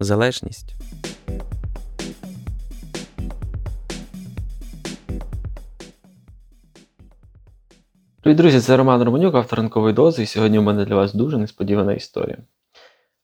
залежність. 0.00 0.74
Привіт, 8.22 8.38
друзі, 8.38 8.60
це 8.60 8.76
Роман 8.76 9.02
Романюк, 9.02 9.34
автор 9.34 9.58
ранкової 9.58 9.94
дози, 9.94 10.22
і 10.22 10.26
сьогодні 10.26 10.58
у 10.58 10.62
мене 10.62 10.84
для 10.84 10.94
вас 10.94 11.14
дуже 11.14 11.38
несподівана 11.38 11.92
історія. 11.92 12.38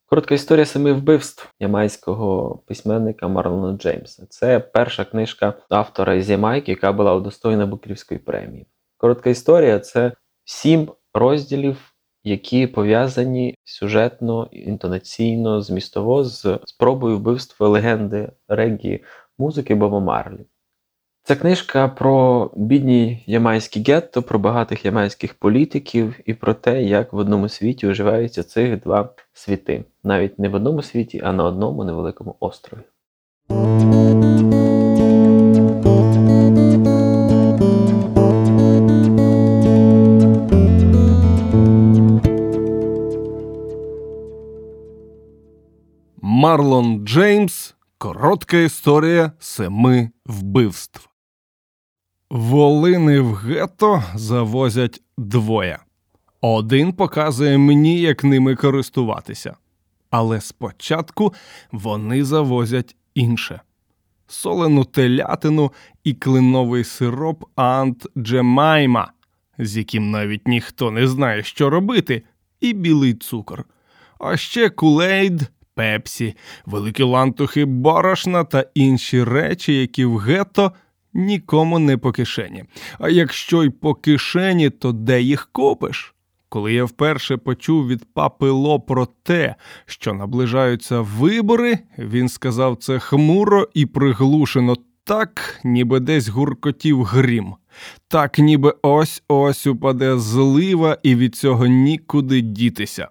Коротка 0.05 0.35
історія 0.35 0.65
семи 0.65 0.93
вбивств 0.93 1.53
ямайського 1.59 2.57
письменника 2.67 3.27
Марлона 3.27 3.77
Джеймса. 3.77 4.25
Це 4.29 4.59
перша 4.59 5.05
книжка 5.05 5.53
автора 5.69 6.13
із 6.13 6.29
Ямайки, 6.29 6.71
яка 6.71 6.91
була 6.91 7.15
удостоєна 7.15 7.65
Букрівської 7.65 8.19
премії. 8.19 8.67
Коротка 8.97 9.29
історія 9.29 9.79
це 9.79 10.11
сім 10.45 10.91
розділів, 11.13 11.90
які 12.23 12.67
пов'язані 12.67 13.55
сюжетно, 13.63 14.49
інтонаційно, 14.51 15.61
змістово 15.61 16.23
з 16.23 16.59
спробою 16.65 17.17
вбивства 17.17 17.67
легенди 17.67 18.31
регі 18.47 19.03
музики 19.37 19.75
Боба 19.75 19.99
Марлі. 19.99 20.45
Це 21.23 21.35
книжка 21.35 21.87
про 21.87 22.51
бідні 22.55 23.23
ямайські 23.27 23.83
гетто, 23.87 24.23
про 24.23 24.39
багатих 24.39 24.85
ямайських 24.85 25.33
політиків 25.33 26.19
і 26.25 26.33
про 26.33 26.53
те, 26.53 26.83
як 26.83 27.13
в 27.13 27.17
одному 27.17 27.49
світі 27.49 27.87
уживаються 27.87 28.43
цих 28.43 28.81
два 28.81 29.13
світи. 29.33 29.83
Навіть 30.03 30.39
не 30.39 30.49
в 30.49 30.55
одному 30.55 30.81
світі, 30.81 31.21
а 31.23 31.33
на 31.33 31.43
одному 31.43 31.83
невеликому 31.83 32.35
острові. 32.39 32.81
Марлон 46.51 47.05
Джеймс 47.05 47.75
Коротка 47.97 48.57
історія 48.57 49.31
семи 49.39 50.09
вбивств. 50.25 51.09
Волини 52.29 53.19
в 53.19 53.33
гетто 53.33 54.03
завозять 54.15 55.01
двоє. 55.17 55.79
Один 56.41 56.93
показує 56.93 57.57
мені, 57.57 57.99
як 57.99 58.23
ними 58.23 58.55
користуватися. 58.55 59.55
Але 60.09 60.41
спочатку 60.41 61.33
вони 61.71 62.23
завозять 62.23 62.95
інше 63.13 63.61
солену 64.27 64.83
телятину 64.83 65.71
і 66.03 66.13
клиновий 66.13 66.83
сироп 66.83 67.43
Ант 67.55 68.07
Джемайма, 68.17 69.11
з 69.57 69.77
яким 69.77 70.11
навіть 70.11 70.47
ніхто 70.47 70.91
не 70.91 71.07
знає, 71.07 71.43
що 71.43 71.69
робити, 71.69 72.23
і 72.59 72.73
білий 72.73 73.13
цукор. 73.13 73.65
А 74.19 74.37
ще 74.37 74.69
кулейд, 74.69 75.51
пепсі, 75.75 76.35
великі 76.65 77.03
лантухи 77.03 77.65
борошна 77.65 78.43
та 78.43 78.65
інші 78.73 79.23
речі, 79.23 79.73
які 79.81 80.05
в 80.05 80.17
гетто 80.17 80.71
нікому 81.13 81.79
не 81.79 81.97
по 81.97 82.11
кишені. 82.11 82.63
А 82.99 83.09
якщо 83.09 83.63
й 83.63 83.69
по 83.69 83.95
кишені, 83.95 84.69
то 84.69 84.91
де 84.91 85.21
їх 85.21 85.49
купиш? 85.51 86.15
Коли 86.49 86.73
я 86.73 86.85
вперше 86.85 87.37
почув 87.37 87.87
від 87.87 88.13
папи 88.13 88.49
Ло 88.49 88.79
про 88.79 89.07
те, 89.23 89.55
що 89.85 90.13
наближаються 90.13 91.01
вибори, 91.01 91.79
він 91.97 92.29
сказав 92.29 92.75
це 92.77 92.99
хмуро 92.99 93.67
і 93.73 93.85
приглушено, 93.85 94.77
так, 95.03 95.59
ніби 95.63 95.99
десь 95.99 96.27
гуркотів 96.27 97.03
грім, 97.03 97.55
так, 98.07 98.39
ніби 98.39 98.75
ось 98.81 99.23
ось 99.27 99.67
упаде 99.67 100.17
злива, 100.17 100.97
і 101.03 101.15
від 101.15 101.35
цього 101.35 101.67
нікуди 101.67 102.41
дітися. 102.41 103.07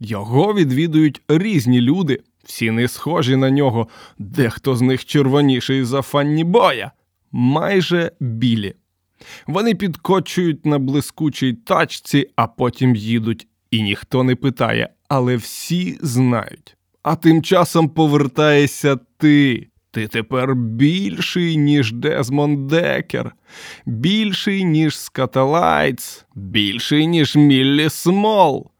Його 0.00 0.54
відвідують 0.54 1.22
різні 1.28 1.80
люди, 1.80 2.20
всі 2.44 2.70
не 2.70 2.88
схожі 2.88 3.36
на 3.36 3.50
нього, 3.50 3.88
дехто 4.18 4.76
з 4.76 4.80
них 4.80 5.04
червоніший 5.04 5.84
за 5.84 6.02
Фанні 6.02 6.44
Боя, 6.44 6.92
майже 7.32 8.12
білі. 8.20 8.74
Вони 9.46 9.74
підкочують 9.74 10.66
на 10.66 10.78
блискучій 10.78 11.52
тачці, 11.52 12.26
а 12.36 12.46
потім 12.46 12.96
їдуть, 12.96 13.46
і 13.70 13.82
ніхто 13.82 14.22
не 14.24 14.36
питає, 14.36 14.88
але 15.08 15.36
всі 15.36 15.98
знають. 16.02 16.76
А 17.02 17.16
тим 17.16 17.42
часом 17.42 17.88
повертаєшся 17.88 18.96
ти. 19.16 19.66
Ти 19.92 20.08
тепер 20.08 20.54
більший, 20.54 21.56
ніж 21.56 21.92
Дезмонд 21.92 22.66
Декер, 22.66 23.32
більший, 23.86 24.64
ніж 24.64 24.98
Скаталайтс, 24.98 26.24
більший, 26.34 27.06
ніж 27.06 27.36
Міллі 27.36 27.90
Смол, 27.90 28.70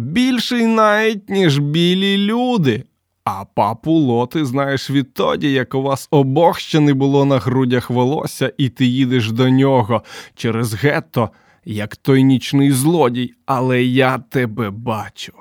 більший 0.00 0.66
навіть, 0.66 1.30
ніж 1.30 1.58
білі 1.58 2.18
люди. 2.18 2.84
А 3.24 3.44
Папу 3.44 3.92
Ло 3.92 4.18
ти 4.18 4.44
знаєш 4.44 4.90
відтоді, 4.90 5.52
як 5.52 5.74
у 5.74 5.82
вас 5.82 6.08
обох 6.10 6.60
ще 6.60 6.80
не 6.80 6.94
було 6.94 7.24
на 7.24 7.38
грудях 7.38 7.90
волосся, 7.90 8.52
і 8.58 8.68
ти 8.68 8.86
їдеш 8.86 9.32
до 9.32 9.50
нього 9.50 10.02
через 10.34 10.74
гетто, 10.74 11.30
як 11.64 11.96
той 11.96 12.24
нічний 12.24 12.72
злодій, 12.72 13.34
але 13.46 13.82
я 13.82 14.18
тебе 14.18 14.70
бачу. 14.70 15.32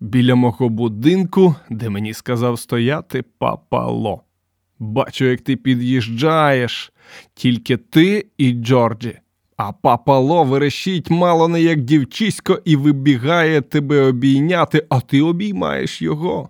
Біля 0.00 0.34
мого 0.34 0.68
будинку, 0.68 1.54
де 1.70 1.90
мені 1.90 2.14
сказав 2.14 2.58
стояти 2.58 3.24
папа 3.38 3.86
Ло. 3.86 4.22
Бачу, 4.78 5.24
як 5.24 5.40
ти 5.40 5.56
під'їжджаєш, 5.56 6.92
тільки 7.34 7.76
ти 7.76 8.26
і 8.38 8.52
Джорджі. 8.52 9.18
А 9.56 9.72
папа 9.72 10.18
Ло 10.18 10.44
верещить 10.44 11.10
мало 11.10 11.48
не 11.48 11.62
як 11.62 11.80
дівчисько 11.80 12.58
і 12.64 12.76
вибігає 12.76 13.60
тебе 13.60 14.00
обійняти, 14.00 14.86
а 14.88 15.00
ти 15.00 15.22
обіймаєш 15.22 16.02
його. 16.02 16.48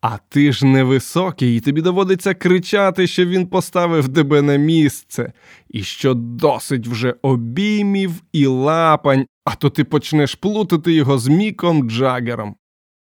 А 0.00 0.18
ти 0.28 0.52
ж 0.52 0.66
невисокий, 0.66 1.56
і 1.56 1.60
тобі 1.60 1.82
доводиться 1.82 2.34
кричати, 2.34 3.06
що 3.06 3.26
він 3.26 3.46
поставив 3.46 4.14
тебе 4.14 4.42
на 4.42 4.56
місце, 4.56 5.32
і 5.70 5.82
що 5.82 6.14
досить 6.14 6.86
вже 6.86 7.14
обіймів 7.22 8.22
і 8.32 8.46
лапань, 8.46 9.26
а 9.44 9.54
то 9.54 9.70
ти 9.70 9.84
почнеш 9.84 10.34
плутати 10.34 10.92
його 10.92 11.18
з 11.18 11.28
Міком 11.28 11.90
Джагером. 11.90 12.56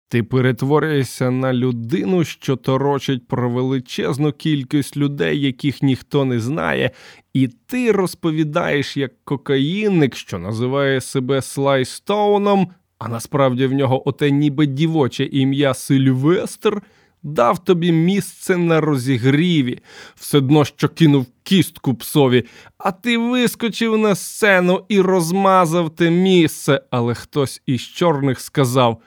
Ти 0.08 0.22
перетворюєшся 0.22 1.30
на 1.30 1.52
людину, 1.52 2.24
що 2.24 2.56
торочить 2.56 3.28
про 3.28 3.50
величезну 3.50 4.32
кількість 4.32 4.96
людей, 4.96 5.40
яких 5.40 5.82
ніхто 5.82 6.24
не 6.24 6.40
знає, 6.40 6.90
і 7.34 7.48
ти 7.48 7.92
розповідаєш 7.92 8.96
як 8.96 9.24
кокаїнник, 9.24 10.16
що 10.16 10.38
називає 10.38 11.00
себе 11.00 11.42
Слайстоуном, 11.42 12.68
а 12.98 13.08
насправді 13.08 13.66
в 13.66 13.72
нього 13.72 14.08
оте 14.08 14.30
ніби 14.30 14.66
дівоче 14.66 15.24
ім'я 15.24 15.74
Сильвестр, 15.74 16.82
дав 17.22 17.64
тобі 17.64 17.92
місце 17.92 18.56
на 18.56 18.80
розігріві, 18.80 19.78
все 20.14 20.38
одно 20.38 20.64
що 20.64 20.88
кинув 20.88 21.26
кістку 21.42 21.94
псові, 21.94 22.44
а 22.78 22.92
ти 22.92 23.18
вискочив 23.18 23.98
на 23.98 24.14
сцену 24.14 24.84
і 24.88 25.00
розмазав 25.00 25.90
те 25.90 26.10
місце, 26.10 26.80
але 26.90 27.14
хтось 27.14 27.62
із 27.66 27.80
чорних 27.80 28.40
сказав, 28.40 29.00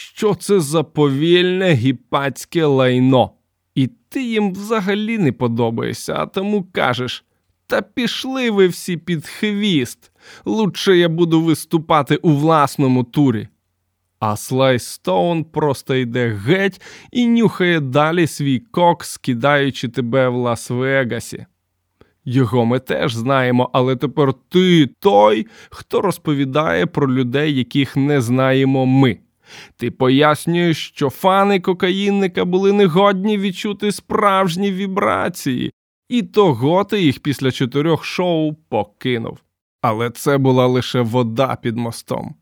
що 0.00 0.34
це 0.34 0.60
за 0.60 0.82
повільне 0.82 1.72
гіпатське 1.72 2.64
лайно. 2.64 3.30
І 3.74 3.86
ти 4.08 4.22
їм 4.24 4.52
взагалі 4.52 5.18
не 5.18 5.32
подобаєшся, 5.32 6.14
а 6.18 6.26
тому 6.26 6.66
кажеш. 6.72 7.24
Та 7.66 7.82
пішли 7.82 8.50
ви 8.50 8.68
всі 8.68 8.96
під 8.96 9.26
хвіст. 9.26 10.12
Лучше 10.44 10.96
я 10.96 11.08
буду 11.08 11.40
виступати 11.40 12.16
у 12.16 12.30
власному 12.30 13.04
турі. 13.04 13.48
А 14.18 14.36
Слай 14.36 14.78
Стоун 14.78 15.44
просто 15.44 15.94
йде 15.94 16.28
геть 16.28 16.80
і 17.12 17.26
нюхає 17.26 17.80
далі 17.80 18.26
свій 18.26 18.58
кок, 18.58 19.04
скидаючи 19.04 19.88
тебе 19.88 20.28
в 20.28 20.36
Лас-Вегасі. 20.36 21.46
Його 22.24 22.64
ми 22.64 22.78
теж 22.78 23.14
знаємо, 23.14 23.70
але 23.72 23.96
тепер 23.96 24.34
ти 24.48 24.86
той, 24.86 25.46
хто 25.70 26.00
розповідає 26.00 26.86
про 26.86 27.14
людей, 27.14 27.54
яких 27.54 27.96
не 27.96 28.20
знаємо 28.20 28.86
ми. 28.86 29.18
Ти 29.76 29.90
пояснюєш, 29.90 30.88
що 30.88 31.10
фани 31.10 31.60
кокаїнника 31.60 32.44
були 32.44 32.72
негодні 32.72 33.38
відчути 33.38 33.92
справжні 33.92 34.72
вібрації, 34.72 35.72
і 36.08 36.22
того 36.22 36.84
ти 36.84 37.02
їх 37.02 37.20
після 37.20 37.52
чотирьох 37.52 38.04
шоу 38.04 38.54
покинув. 38.68 39.38
Але 39.82 40.10
це 40.10 40.38
була 40.38 40.66
лише 40.66 41.00
вода 41.00 41.56
під 41.62 41.76
мостом. 41.76 42.34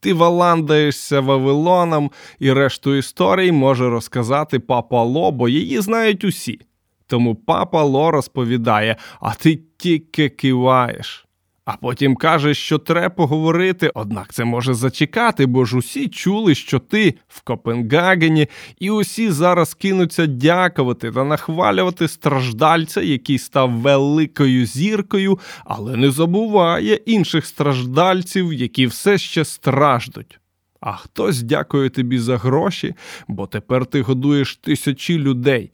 Ти 0.00 0.14
валандаєшся 0.14 1.20
Вавилоном, 1.20 2.10
і 2.38 2.52
решту 2.52 2.94
історій 2.94 3.52
може 3.52 3.88
розказати 3.88 4.58
папа 4.58 5.02
Ло, 5.02 5.32
бо 5.32 5.48
її 5.48 5.80
знають 5.80 6.24
усі. 6.24 6.60
Тому 7.06 7.34
папа 7.34 7.82
Ло 7.82 8.10
розповідає, 8.10 8.96
а 9.20 9.34
ти 9.34 9.60
тільки 9.76 10.28
киваєш. 10.28 11.27
А 11.68 11.76
потім 11.76 12.16
каже, 12.16 12.54
що 12.54 12.78
треба 12.78 13.08
поговорити, 13.08 13.90
однак 13.94 14.32
це 14.32 14.44
може 14.44 14.74
зачекати, 14.74 15.46
бо 15.46 15.64
ж 15.64 15.78
усі 15.78 16.08
чули, 16.08 16.54
що 16.54 16.78
ти 16.78 17.14
в 17.28 17.40
Копенгагені, 17.40 18.46
і 18.78 18.90
усі 18.90 19.30
зараз 19.30 19.74
кинуться 19.74 20.26
дякувати 20.26 21.12
та 21.12 21.24
нахвалювати 21.24 22.08
страждальця, 22.08 23.00
який 23.00 23.38
став 23.38 23.70
великою 23.70 24.66
зіркою, 24.66 25.38
але 25.64 25.96
не 25.96 26.10
забуває 26.10 26.94
інших 26.94 27.46
страждальців, 27.46 28.52
які 28.52 28.86
все 28.86 29.18
ще 29.18 29.44
страждуть. 29.44 30.38
А 30.80 30.92
хтось 30.92 31.42
дякує 31.42 31.90
тобі 31.90 32.18
за 32.18 32.36
гроші, 32.36 32.94
бо 33.28 33.46
тепер 33.46 33.86
ти 33.86 34.02
годуєш 34.02 34.56
тисячі 34.56 35.18
людей. 35.18 35.72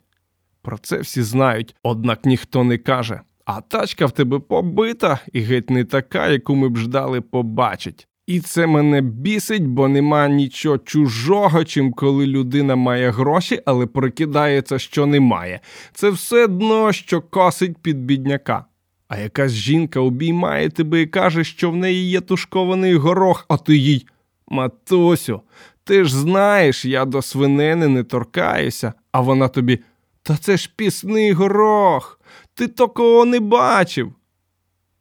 Про 0.62 0.78
це 0.78 0.98
всі 0.98 1.22
знають, 1.22 1.74
однак 1.82 2.24
ніхто 2.24 2.64
не 2.64 2.78
каже. 2.78 3.20
А 3.44 3.60
тачка 3.60 4.06
в 4.06 4.12
тебе 4.12 4.38
побита 4.38 5.18
і 5.32 5.40
геть 5.40 5.70
не 5.70 5.84
така, 5.84 6.28
яку 6.28 6.54
ми 6.54 6.68
б 6.68 6.76
ждали 6.76 7.20
побачить. 7.20 8.08
І 8.26 8.40
це 8.40 8.66
мене 8.66 9.00
бісить, 9.00 9.66
бо 9.66 9.88
нема 9.88 10.28
нічого 10.28 10.78
чужого, 10.78 11.64
чим 11.64 11.92
коли 11.92 12.26
людина 12.26 12.76
має 12.76 13.10
гроші, 13.10 13.60
але 13.64 13.86
прикидається, 13.86 14.78
що 14.78 15.06
немає. 15.06 15.60
Це 15.92 16.10
все 16.10 16.48
дно, 16.48 16.92
що 16.92 17.20
косить 17.20 17.78
під 17.78 17.98
бідняка. 17.98 18.64
А 19.08 19.18
якась 19.18 19.52
жінка 19.52 20.00
обіймає 20.00 20.70
тебе 20.70 21.00
і 21.00 21.06
каже, 21.06 21.44
що 21.44 21.70
в 21.70 21.76
неї 21.76 22.10
є 22.10 22.20
тушкований 22.20 22.94
горох, 22.94 23.44
а 23.48 23.56
ти 23.56 23.76
їй. 23.76 24.06
Матусю, 24.48 25.40
ти 25.84 26.04
ж 26.04 26.16
знаєш, 26.16 26.84
я 26.84 27.04
до 27.04 27.22
свинини 27.22 27.88
не 27.88 28.04
торкаюся, 28.04 28.92
а 29.12 29.20
вона 29.20 29.48
тобі. 29.48 29.78
Та 30.22 30.36
це 30.36 30.56
ж 30.56 30.70
пісний 30.76 31.32
горох, 31.32 32.20
ти 32.54 32.68
такого 32.68 33.24
не 33.24 33.40
бачив. 33.40 34.12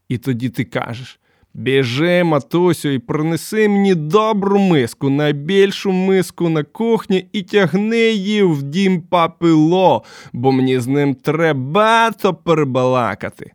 І 0.10 0.18
тоді 0.18 0.50
ти 0.50 0.64
кажеш 0.64 1.20
Біжи, 1.56 2.24
матусю, 2.24 2.90
і 2.90 3.00
принеси 3.00 3.70
мені 3.70 3.96
добру 3.96 4.60
миску, 4.60 5.10
найбільшу 5.10 5.92
миску 5.92 6.50
на 6.50 6.64
кухні, 6.64 7.30
і 7.34 7.42
тягни 7.42 7.98
її 7.98 8.44
в 8.44 8.64
дім 8.64 9.02
папило, 9.02 10.04
бо 10.34 10.52
мені 10.52 10.80
з 10.80 10.88
ним 10.88 11.16
треба 11.16 12.12
то 12.12 12.34
перебалакати. 12.34 13.52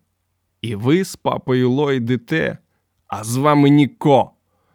І 0.62 0.74
ви 0.74 1.04
з 1.04 1.16
папою 1.16 1.70
Ло 1.70 1.92
йдете, 1.92 2.58
а 3.06 3.24
з 3.24 3.36
вами 3.36 3.70
Ніко. 3.70 4.30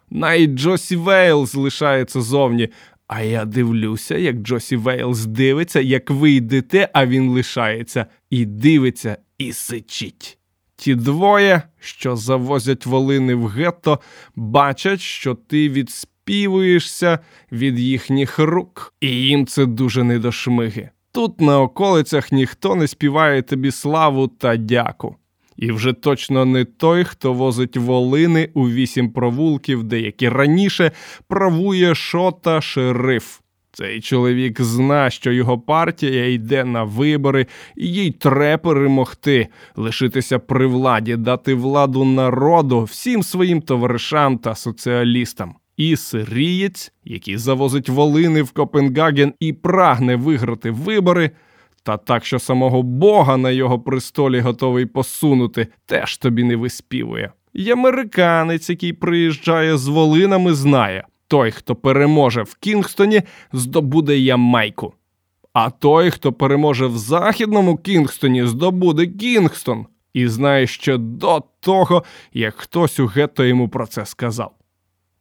Навіть 0.10 0.52
Джосі 0.52 0.96
Вейлз 0.96 1.56
лишається 1.56 2.22
зовні. 2.22 2.70
А 3.16 3.22
я 3.22 3.46
дивлюся, 3.46 4.18
як 4.18 4.36
Джосі 4.36 4.76
Вейлз 4.76 5.26
дивиться, 5.26 5.80
як 5.80 6.10
ви 6.10 6.32
йдете, 6.32 6.90
а 6.94 7.06
він 7.06 7.30
лишається, 7.30 8.06
і 8.30 8.46
дивиться, 8.46 9.18
і 9.38 9.54
сичить. 9.54 10.38
Ті 10.76 10.96
двоє, 10.96 11.62
що 11.80 12.16
завозять 12.16 12.86
волини 12.86 13.36
в 13.36 13.48
гетто, 13.48 14.00
бачать, 14.36 15.02
що 15.02 15.36
ти 15.36 15.70
відспівуєшся 15.70 17.20
від 17.52 17.80
їхніх 17.80 18.40
рук, 18.40 18.94
і 19.02 19.08
їм 19.08 19.46
це 19.46 19.66
дуже 19.66 20.04
не 20.04 20.20
до 20.20 20.32
шмиги. 20.32 20.90
Тут 21.12 21.42
на 21.42 21.62
околицях 21.62 22.32
ніхто 22.32 22.76
не 22.76 22.88
співає 22.88 23.42
тобі 23.42 23.72
славу 23.72 24.28
та 24.28 24.58
дяку. 24.58 25.16
І 25.58 25.72
вже 25.72 25.94
точно 25.94 26.46
не 26.46 26.66
той, 26.66 27.04
хто 27.04 27.34
возить 27.34 27.78
волини 27.78 28.50
у 28.54 28.70
вісім 28.70 29.10
провулків, 29.10 29.84
де 29.84 30.00
як 30.00 30.22
і 30.22 30.30
раніше 30.30 30.92
правує 31.28 31.96
шота 31.96 32.62
шериф. 32.62 33.40
Цей 33.76 34.02
чоловік 34.02 34.62
зна, 34.62 35.10
що 35.10 35.32
його 35.32 35.60
партія 35.60 36.28
йде 36.28 36.64
на 36.64 36.84
вибори, 36.84 37.48
і 37.76 37.88
їй 37.88 38.12
треба 38.12 38.58
перемогти, 38.58 39.48
лишитися 39.76 40.40
при 40.40 40.68
владі, 40.68 41.16
дати 41.16 41.54
владу 41.54 42.06
народу, 42.06 42.84
всім 42.84 43.24
своїм 43.24 43.62
товаришам 43.62 44.38
та 44.38 44.56
соціалістам. 44.56 45.56
І 45.78 45.96
сирієць, 45.96 46.92
який 47.04 47.38
завозить 47.38 47.90
волини 47.90 48.42
в 48.42 48.52
Копенгаген 48.52 49.34
і 49.40 49.54
прагне 49.54 50.16
виграти 50.16 50.72
вибори, 50.72 51.32
та 51.84 51.98
так, 51.98 52.26
що 52.26 52.40
самого 52.40 52.84
Бога 52.84 53.38
на 53.38 53.52
його 53.52 53.80
престолі 53.80 54.40
готовий 54.40 54.86
посунути, 54.86 55.68
теж 55.86 56.18
тобі 56.18 56.44
не 56.44 56.56
виспівує. 56.56 57.32
І 57.54 57.72
американець, 57.72 58.70
який 58.70 58.94
приїжджає 58.94 59.78
з 59.78 59.88
волинами, 59.88 60.54
знає 60.54 61.06
той, 61.28 61.52
хто 61.52 61.76
переможе 61.76 62.44
в 62.44 62.56
Кінгстоні, 62.56 63.22
здобуде 63.54 64.18
Ямайку. 64.18 64.94
А 65.54 65.70
той, 65.70 66.12
хто 66.12 66.34
переможе 66.34 66.88
в 66.88 66.98
Західному 66.98 67.78
Кінгстоні, 67.78 68.46
здобуде 68.46 69.08
Кінгстон. 69.08 69.86
І 70.14 70.28
знає 70.28 70.68
ще 70.68 70.98
до 70.98 71.44
того, 71.60 72.04
як 72.34 72.56
хтось 72.56 73.00
у 73.00 73.06
гетто 73.06 73.46
йому 73.46 73.70
про 73.70 73.88
це 73.88 74.06
сказав. 74.06 74.52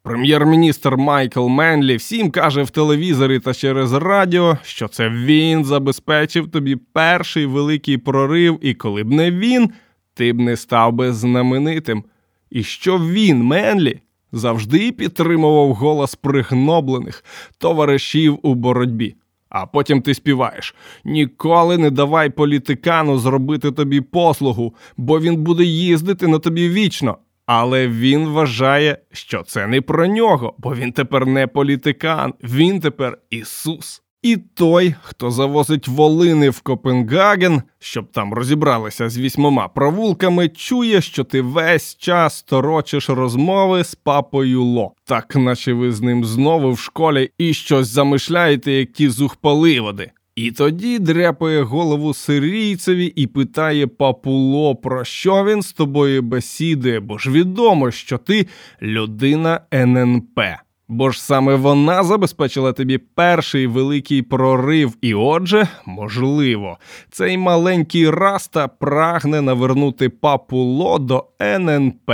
Прем'єр-міністр 0.04 0.96
Майкл 0.96 1.46
Менлі 1.46 1.96
всім 1.96 2.31
каже 2.31 2.62
в 2.62 2.70
телевізорі 2.70 3.38
та 3.38 3.54
через 3.54 3.93
радіо, 3.93 4.58
що 4.62 4.88
це 4.88 5.08
він 5.08 5.64
забезпечив 5.64 6.50
тобі 6.50 6.76
перший 6.76 7.46
великий 7.46 7.99
прорив, 7.99 8.58
і 8.62 8.75
коли 8.75 9.04
б 9.04 9.10
не 9.10 9.31
він, 9.31 9.70
ти 10.14 10.32
б 10.32 10.40
не 10.40 10.56
став 10.56 10.93
би 10.93 11.12
знаменитим. 11.12 12.04
І 12.50 12.62
що 12.62 12.99
він, 12.99 13.43
Менлі, 13.43 14.00
завжди 14.32 14.93
підтримував 14.93 15.75
голос 15.75 16.14
пригноблених 16.14 17.25
товаришів 17.58 18.38
у 18.43 18.54
боротьбі. 18.54 19.14
А 19.49 19.66
потім 19.66 20.02
ти 20.02 20.14
співаєш: 20.14 20.75
ніколи 21.04 21.78
не 21.78 21.90
давай 21.90 22.31
політикану 22.31 23.19
зробити 23.19 23.72
тобі 23.72 24.00
послугу, 24.00 24.75
бо 24.96 25.20
він 25.20 25.37
буде 25.37 25.64
їздити 25.64 26.26
на 26.26 26.38
тобі 26.38 26.69
вічно. 26.69 27.16
Але 27.47 27.89
він 27.89 28.29
вважає, 28.29 28.99
що 29.12 29.43
це 29.43 29.67
не 29.67 29.81
про 29.81 30.06
нього, 30.06 30.55
бо 30.59 30.75
він 30.75 30.93
тепер 30.93 31.27
не 31.27 31.47
політикан, 31.47 32.35
він 32.43 32.81
тепер 32.81 33.19
Ісус. 33.31 34.03
І 34.23 34.37
той, 34.37 34.94
хто 35.03 35.31
завозить 35.31 35.89
волини 35.89 36.50
в 36.50 36.61
Копенгаген, 36.61 37.62
щоб 37.79 38.12
там 38.12 38.35
розібралися 38.35 39.09
з 39.09 39.19
вісьмома 39.19 39.69
провулками, 39.69 40.49
чує, 40.49 41.00
що 41.00 41.25
ти 41.25 41.41
весь 41.41 41.97
час 41.97 42.43
торочиш 42.43 43.11
розмови 43.11 43.85
з 43.85 43.95
папою 43.95 44.62
Ло, 44.62 44.93
так 45.05 45.37
наче 45.37 45.73
ви 45.73 45.93
з 45.93 46.00
ним 46.00 46.25
знову 46.25 46.73
в 46.73 46.78
школі 46.78 47.31
і 47.38 47.55
щось 47.55 47.88
замишляєте, 47.88 48.73
як 48.73 48.93
ті 48.93 49.09
зухпаливоди. 49.09 50.11
І 50.37 50.51
тоді 50.53 50.99
дряпає 50.99 51.62
голову 51.62 52.15
сирійцеві 52.15 53.07
і 53.07 53.27
питає 53.27 53.87
папуло, 53.87 54.77
про 54.77 55.05
що 55.05 55.45
він 55.45 55.62
з 55.62 55.73
тобою 55.73 56.23
бесідує, 56.23 57.01
бо 57.01 57.19
ж 57.19 57.31
відомо, 57.31 57.91
що 57.91 58.19
ти 58.19 58.47
людина 58.83 59.61
ННП. 59.75 60.41
Бо 60.89 61.11
ж 61.11 61.25
саме 61.25 61.55
вона 61.55 62.05
забезпечила 62.05 62.73
тобі 62.73 62.99
перший 62.99 63.67
великий 63.67 64.23
прорив, 64.23 64.97
і 65.01 65.15
отже, 65.15 65.69
можливо, 65.87 66.79
цей 67.11 67.39
маленький 67.39 68.11
раста 68.11 68.69
прагне 68.69 69.43
навернути 69.43 70.09
папуло 70.09 70.99
до 70.99 71.25
ННП. 71.41 72.11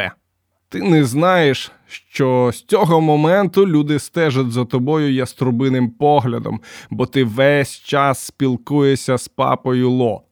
Ти 0.71 0.83
не 0.83 1.05
знаєш, 1.05 1.73
що 1.87 2.51
з 2.55 2.63
цього 2.63 3.01
моменту 3.01 3.67
люди 3.67 3.99
стежать 3.99 4.51
за 4.53 4.65
тобою 4.65 5.13
яструбиним 5.13 5.91
поглядом, 5.91 6.61
бо 6.91 7.07
ти 7.07 7.25
весь 7.25 7.71
час 7.71 8.19
спілкуєшся 8.19 9.19
з 9.19 9.29
папою 9.29 9.91
Ло. 9.91 10.23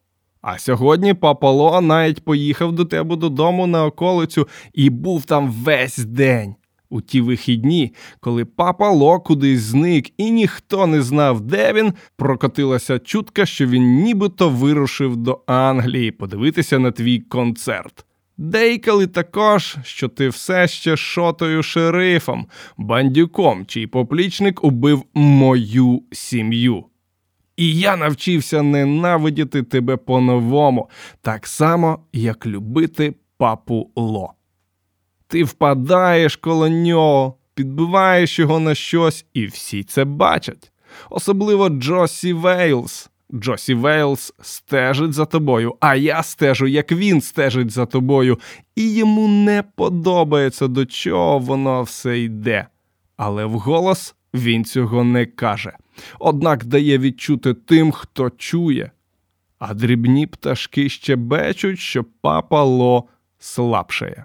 А 0.42 0.58
сьогодні 0.58 1.14
папа 1.14 1.50
Ло 1.50 1.80
навіть 1.80 2.24
поїхав 2.24 2.72
до 2.72 2.84
тебе 2.84 3.16
додому 3.16 3.66
на 3.66 3.84
околицю 3.84 4.48
і 4.74 4.90
був 4.90 5.24
там 5.24 5.50
весь 5.50 5.98
день. 5.98 6.54
У 6.90 7.00
ті 7.00 7.20
вихідні, 7.20 7.94
коли 8.20 8.44
папа 8.44 8.90
Ло 8.90 9.20
кудись 9.20 9.60
зник 9.60 10.10
і 10.16 10.30
ніхто 10.30 10.86
не 10.86 11.02
знав, 11.02 11.40
де 11.40 11.72
він, 11.72 11.92
прокотилася 12.16 12.98
чутка, 12.98 13.46
що 13.46 13.66
він 13.66 14.02
нібито 14.02 14.48
вирушив 14.48 15.16
до 15.16 15.40
Англії 15.46 16.10
подивитися 16.10 16.78
на 16.78 16.90
твій 16.90 17.18
концерт. 17.20 18.06
Дейкали 18.38 19.06
також, 19.06 19.76
що 19.82 20.08
ти 20.08 20.28
все 20.28 20.68
ще 20.68 20.96
шотою 20.96 21.62
шерифом, 21.62 22.46
бандюком, 22.76 23.66
чий 23.66 23.86
поплічник 23.86 24.64
убив 24.64 25.02
мою 25.14 26.02
сім'ю. 26.12 26.84
І 27.56 27.78
я 27.78 27.96
навчився 27.96 28.62
ненавидіти 28.62 29.62
тебе 29.62 29.96
по-новому, 29.96 30.90
так 31.20 31.46
само, 31.46 31.98
як 32.12 32.46
любити 32.46 33.14
папу 33.38 33.90
Ло. 33.96 34.32
Ти 35.28 35.44
впадаєш 35.44 36.36
коло 36.36 36.68
нього, 36.68 37.38
підбиваєш 37.54 38.38
його 38.38 38.60
на 38.60 38.74
щось, 38.74 39.26
і 39.34 39.46
всі 39.46 39.84
це 39.84 40.04
бачать. 40.04 40.72
Особливо 41.10 41.68
Джосі 41.68 42.32
Вейлс. 42.32 43.10
Джосі 43.34 43.74
Вейлс 43.74 44.34
стежить 44.40 45.12
за 45.12 45.24
тобою, 45.24 45.74
а 45.80 45.94
я 45.94 46.22
стежу, 46.22 46.66
як 46.66 46.92
він 46.92 47.20
стежить 47.20 47.70
за 47.70 47.86
тобою, 47.86 48.38
і 48.76 48.94
йому 48.94 49.28
не 49.28 49.64
подобається, 49.74 50.68
до 50.68 50.86
чого 50.86 51.38
воно 51.38 51.82
все 51.82 52.20
йде. 52.20 52.66
але 53.16 53.44
вголос 53.44 54.14
він 54.34 54.64
цього 54.64 55.04
не 55.04 55.26
каже. 55.26 55.76
Однак 56.18 56.64
дає 56.64 56.98
відчути 56.98 57.54
тим, 57.54 57.92
хто 57.92 58.30
чує. 58.30 58.90
А 59.58 59.74
дрібні 59.74 60.26
пташки 60.26 60.88
щебечуть, 60.88 61.78
що 61.78 62.04
папа 62.20 62.62
Ло 62.62 63.04
слабшає. 63.38 64.24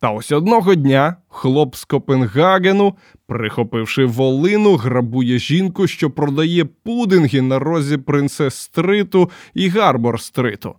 Та 0.00 0.10
ось 0.10 0.32
одного 0.32 0.74
дня 0.74 1.16
хлоп 1.28 1.74
з 1.74 1.84
Копенгагену, 1.84 2.94
прихопивши 3.26 4.04
волину, 4.04 4.76
грабує 4.76 5.38
жінку, 5.38 5.86
що 5.86 6.10
продає 6.10 6.64
пудинги 6.64 7.42
на 7.42 7.58
розі 7.58 7.96
принцес 7.96 8.54
Стриту 8.54 9.30
і 9.54 9.68
Гарбор 9.68 10.20
Стриту. 10.20 10.74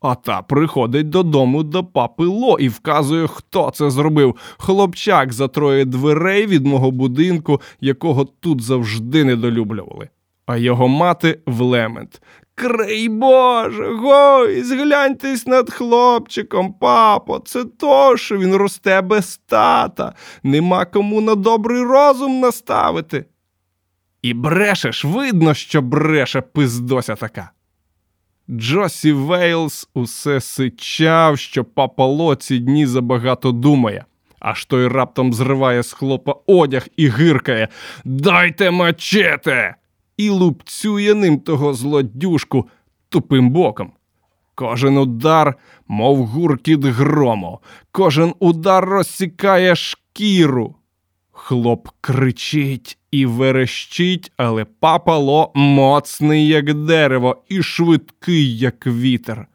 А 0.00 0.14
та 0.14 0.42
приходить 0.42 1.08
додому 1.08 1.62
до 1.62 1.84
папи 1.84 2.24
Ло 2.24 2.58
і 2.58 2.68
вказує, 2.68 3.26
хто 3.26 3.70
це 3.70 3.90
зробив. 3.90 4.36
Хлопчак 4.58 5.32
за 5.32 5.48
троє 5.48 5.84
дверей 5.84 6.46
від 6.46 6.66
мого 6.66 6.90
будинку, 6.90 7.60
якого 7.80 8.24
тут 8.24 8.60
завжди 8.60 9.24
недолюблювали. 9.24 10.08
А 10.46 10.56
його 10.56 10.88
мати 10.88 11.38
Влемент. 11.46 12.22
Крий 12.60 13.08
Боже, 13.08 13.94
гой, 13.94 14.62
згляньтесь 14.62 15.46
над 15.46 15.70
хлопчиком, 15.70 16.72
папо, 16.72 17.38
це 17.38 17.64
то, 17.64 18.16
що 18.16 18.38
він 18.38 18.54
росте 18.54 19.00
без 19.00 19.40
тата, 19.46 20.14
нема 20.42 20.84
кому 20.84 21.20
на 21.20 21.34
добрий 21.34 21.82
розум 21.82 22.40
наставити. 22.40 23.24
І 24.22 24.34
брешеш, 24.34 25.04
видно, 25.04 25.54
що 25.54 25.82
бреше 25.82 26.40
пиздося 26.40 27.16
така. 27.16 27.50
Джосі 28.50 29.12
Вейлс 29.12 29.88
усе 29.94 30.40
сичав, 30.40 31.38
що 31.38 31.64
папа 31.64 32.06
Ло 32.06 32.34
ці 32.34 32.58
дні 32.58 32.86
забагато 32.86 33.52
думає, 33.52 34.04
аж 34.38 34.64
той 34.64 34.88
раптом 34.88 35.32
зриває 35.32 35.82
з 35.82 35.92
хлопа 35.92 36.34
одяг 36.46 36.88
і 36.96 37.08
гиркає 37.08 37.68
Дайте 38.04 38.70
мачете! 38.70 39.74
І 40.20 40.30
лупцює 40.30 41.14
ним 41.14 41.38
того 41.38 41.74
злодюшку 41.74 42.68
тупим 43.08 43.50
боком. 43.50 43.92
Кожен 44.54 44.98
удар, 44.98 45.54
мов 45.88 46.26
гуркіт 46.26 46.84
грому, 46.84 47.58
кожен 47.92 48.34
удар 48.38 48.84
розсікає 48.84 49.76
шкіру. 49.76 50.74
Хлоп 51.32 51.88
кричить 52.00 52.98
і 53.10 53.26
верещить, 53.26 54.32
але 54.36 54.64
папало 54.64 55.52
моцний, 55.54 56.46
як 56.48 56.74
дерево, 56.74 57.42
і 57.48 57.62
швидкий, 57.62 58.58
як 58.58 58.86
вітер. 58.86 59.46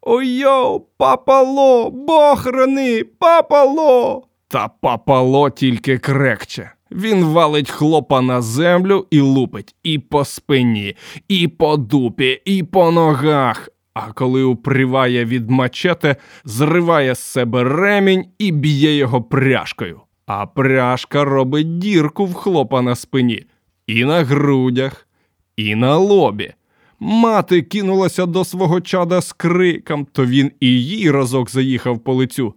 Ой-йо, 0.00 0.80
папало, 0.96 1.90
бохрани, 1.90 3.04
папало. 3.04 4.22
Та 4.48 4.68
папало 4.68 5.50
тільки 5.50 5.98
крекче. 5.98 6.72
Він 6.92 7.24
валить 7.24 7.70
хлопа 7.70 8.20
на 8.20 8.42
землю 8.42 9.06
і 9.10 9.20
лупить 9.20 9.74
і 9.82 9.98
по 9.98 10.24
спині, 10.24 10.96
і 11.28 11.48
по 11.48 11.76
дупі, 11.76 12.42
і 12.44 12.62
по 12.62 12.90
ногах. 12.90 13.68
А 13.94 14.12
коли 14.12 14.42
уприває 14.42 15.24
від 15.24 15.50
мачете, 15.50 16.16
зриває 16.44 17.14
з 17.14 17.18
себе 17.18 17.64
ремінь 17.64 18.24
і 18.38 18.52
б'є 18.52 18.96
його 18.96 19.22
пряжкою. 19.22 20.00
А 20.26 20.46
пряжка 20.46 21.24
робить 21.24 21.78
дірку 21.78 22.26
в 22.26 22.34
хлопа 22.34 22.82
на 22.82 22.96
спині, 22.96 23.44
і 23.86 24.04
на 24.04 24.24
грудях, 24.24 25.08
і 25.56 25.74
на 25.74 25.96
лобі. 25.96 26.52
Мати 27.00 27.62
кинулася 27.62 28.26
до 28.26 28.44
свого 28.44 28.80
чада 28.80 29.20
з 29.20 29.32
криком, 29.32 30.06
то 30.12 30.26
він 30.26 30.52
і 30.60 30.82
їй 30.82 31.10
разок 31.10 31.50
заїхав 31.50 31.98
по 31.98 32.14
лицю. 32.14 32.54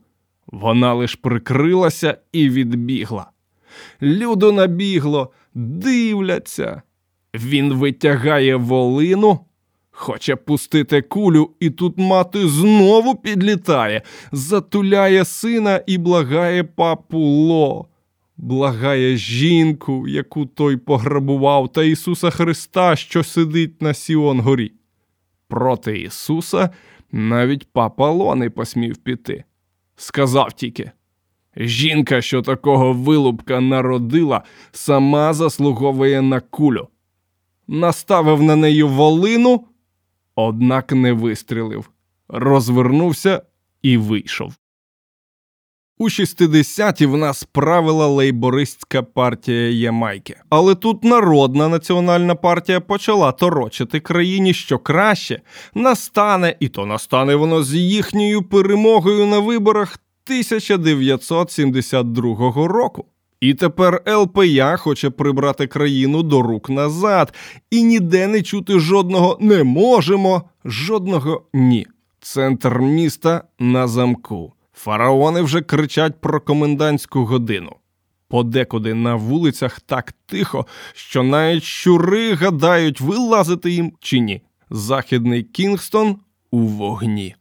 Вона 0.47 0.93
лиш 0.93 1.15
прикрилася 1.15 2.17
і 2.31 2.49
відбігла. 2.49 3.32
Людо 4.01 4.51
набігло, 4.51 5.31
дивляться. 5.53 6.81
Він 7.33 7.73
витягає 7.73 8.55
волину, 8.55 9.39
хоче 9.91 10.35
пустити 10.35 11.01
кулю, 11.01 11.51
і 11.59 11.69
тут 11.69 11.97
мати 11.97 12.47
знову 12.47 13.15
підлітає, 13.15 14.01
затуляє 14.31 15.25
сина 15.25 15.81
і 15.87 15.97
благає 15.97 16.63
папу 16.63 17.17
Ло. 17.19 17.87
Благає 18.37 19.17
жінку, 19.17 20.07
яку 20.07 20.45
той 20.45 20.77
пограбував, 20.77 21.71
та 21.71 21.83
Ісуса 21.83 22.29
Христа, 22.29 22.95
що 22.95 23.23
сидить 23.23 23.81
на 23.81 23.93
Сіон 23.93 24.39
горі. 24.39 24.71
Проти 25.47 25.99
Ісуса 25.99 26.69
навіть 27.11 27.67
папа 27.73 28.09
Ло 28.09 28.35
не 28.35 28.49
посмів 28.49 28.97
піти. 28.97 29.43
Сказав 29.95 30.53
тільки. 30.53 30.91
Жінка, 31.57 32.22
що 32.22 32.41
такого 32.41 32.93
вилупка 32.93 33.62
народила, 33.62 34.43
сама 34.72 35.33
заслуговує 35.33 36.22
на 36.22 36.39
кулю. 36.39 36.88
Наставив 37.67 38.43
на 38.43 38.55
неї 38.55 38.83
волину, 38.83 39.65
однак 40.36 40.91
не 40.91 41.13
вистрілив, 41.13 41.89
розвернувся 42.27 43.41
і 43.81 43.98
вийшов. 43.98 44.53
У 45.98 46.10
60-ті 46.10 47.05
в 47.05 47.17
нас 47.17 47.43
правила 47.43 48.07
лейбористська 48.07 49.03
партія 49.03 49.69
Ямайки. 49.69 50.38
Але 50.50 50.75
тут 50.75 51.03
народна 51.03 51.69
національна 51.69 52.36
партія 52.36 52.79
почала 52.79 53.31
торочити 53.31 54.00
країні, 54.00 54.53
що 54.53 54.79
краще 54.79 55.41
настане, 55.74 56.55
і 56.60 56.69
то 56.69 56.86
настане 56.86 57.36
воно 57.36 57.63
з 57.63 57.75
їхньою 57.75 58.43
перемогою 58.43 59.25
на 59.25 59.39
виборах 59.39 60.00
1972 60.27 62.67
року. 62.67 63.05
І 63.39 63.53
тепер 63.53 64.03
ЛПЯ 64.07 64.77
хоче 64.77 65.09
прибрати 65.09 65.67
країну 65.67 66.23
до 66.23 66.41
рук 66.41 66.69
назад, 66.69 67.33
і 67.71 67.83
ніде 67.83 68.27
не 68.27 68.41
чути 68.41 68.79
жодного 68.79 69.37
не 69.41 69.63
можемо, 69.63 70.43
жодного 70.65 71.43
ні. 71.53 71.87
Центр 72.19 72.79
міста 72.79 73.43
на 73.59 73.87
замку. 73.87 74.53
Фараони 74.73 75.41
вже 75.41 75.61
кричать 75.61 76.21
про 76.21 76.41
комендантську 76.41 77.25
годину. 77.25 77.75
Подекуди 78.27 78.93
на 78.93 79.15
вулицях 79.15 79.79
так 79.79 80.13
тихо, 80.25 80.65
що 80.93 81.23
навіть 81.23 81.63
щури 81.63 82.33
гадають, 82.33 83.01
вилазити 83.01 83.71
їм 83.71 83.93
чи 83.99 84.19
ні. 84.19 84.41
Західний 84.69 85.43
Кінгстон 85.43 86.17
у 86.51 86.59
вогні. 86.59 87.35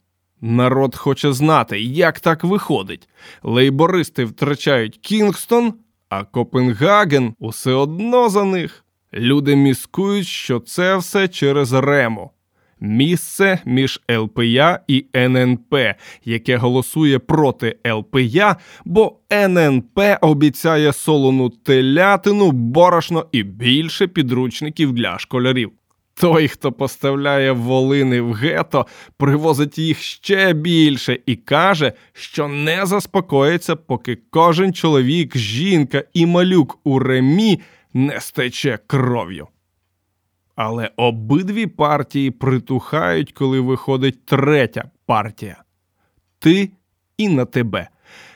Народ 0.45 0.95
хоче 0.95 1.33
знати, 1.33 1.81
як 1.81 2.19
так 2.19 2.43
виходить. 2.43 3.09
Лейбористи 3.43 4.25
втрачають 4.25 4.97
Кінгстон, 4.97 5.73
а 6.09 6.23
Копенгаген 6.23 7.33
усе 7.39 7.71
одно 7.71 8.29
за 8.29 8.43
них. 8.43 8.85
Люди 9.13 9.55
міскують, 9.55 10.27
що 10.27 10.59
це 10.59 10.97
все 10.97 11.27
через 11.27 11.73
Ремо. 11.73 12.31
Місце 12.79 13.59
між 13.65 14.01
ЛПЯ 14.11 14.79
і 14.87 15.05
ННП, 15.15 15.75
яке 16.25 16.57
голосує 16.57 17.19
проти 17.19 17.77
ЛПЯ, 17.87 18.55
бо 18.85 19.19
ННП 19.31 19.99
обіцяє 20.21 20.93
солону 20.93 21.49
телятину, 21.49 22.51
борошно 22.51 23.25
і 23.31 23.43
більше 23.43 24.07
підручників 24.07 24.93
для 24.93 25.19
школярів. 25.19 25.71
Той, 26.13 26.47
хто 26.47 26.71
поставляє 26.71 27.51
волини 27.51 28.21
в 28.21 28.33
гето, 28.33 28.87
привозить 29.17 29.77
їх 29.77 30.01
ще 30.01 30.53
більше 30.53 31.19
і 31.25 31.35
каже, 31.35 31.93
що 32.13 32.47
не 32.47 32.85
заспокоїться, 32.85 33.75
поки 33.75 34.17
кожен 34.29 34.73
чоловік, 34.73 35.37
жінка 35.37 36.03
і 36.13 36.25
малюк 36.25 36.79
у 36.83 36.99
ремі 36.99 37.61
не 37.93 38.19
стече 38.21 38.79
кров'ю. 38.87 39.47
Але 40.55 40.91
обидві 40.97 41.67
партії 41.67 42.31
притухають, 42.31 43.31
коли 43.31 43.59
виходить 43.59 44.25
третя 44.25 44.91
партія. 45.05 45.63
Ти 46.39 46.71
і 47.17 47.29
на 47.29 47.45
тебе. 47.45 47.89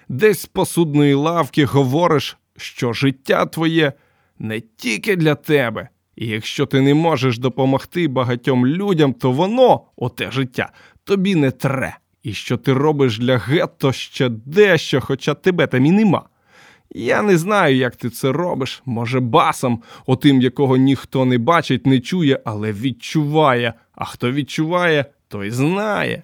Десь 0.10 0.42
з 0.42 0.46
посудної 0.46 1.14
лавки 1.14 1.66
говориш, 1.66 2.38
що 2.58 2.94
життя 2.94 3.46
твоє 3.46 3.94
не 4.40 4.62
тільки 4.62 5.16
для 5.16 5.36
тебе. 5.36 5.90
І 6.18 6.28
якщо 6.28 6.66
ти 6.66 6.82
не 6.82 6.94
можеш 6.94 7.38
допомогти 7.38 8.08
багатьом 8.08 8.68
людям, 8.68 9.14
то 9.14 9.32
воно, 9.32 9.82
оте 9.96 10.32
життя, 10.32 10.72
тобі 11.04 11.36
не 11.36 11.52
тре. 11.52 11.98
І 12.24 12.34
що 12.34 12.58
ти 12.58 12.74
робиш 12.74 13.20
для 13.20 13.38
гетто 13.38 13.92
ще 13.92 14.30
дещо, 14.30 15.02
хоча 15.02 15.34
тебе 15.34 15.68
там 15.68 15.86
і 15.86 15.92
нема. 15.92 16.30
Я 16.96 17.22
не 17.22 17.38
знаю, 17.38 17.76
як 17.76 17.96
ти 17.96 18.10
це 18.10 18.32
робиш. 18.32 18.82
Може, 18.86 19.20
басом, 19.20 19.84
отим, 20.06 20.42
якого 20.42 20.78
ніхто 20.78 21.26
не 21.26 21.38
бачить, 21.38 21.86
не 21.86 22.00
чує, 22.00 22.40
але 22.46 22.72
відчуває. 22.72 23.74
А 23.92 24.06
хто 24.06 24.32
відчуває, 24.32 25.06
той 25.28 25.52
знає. 25.52 26.24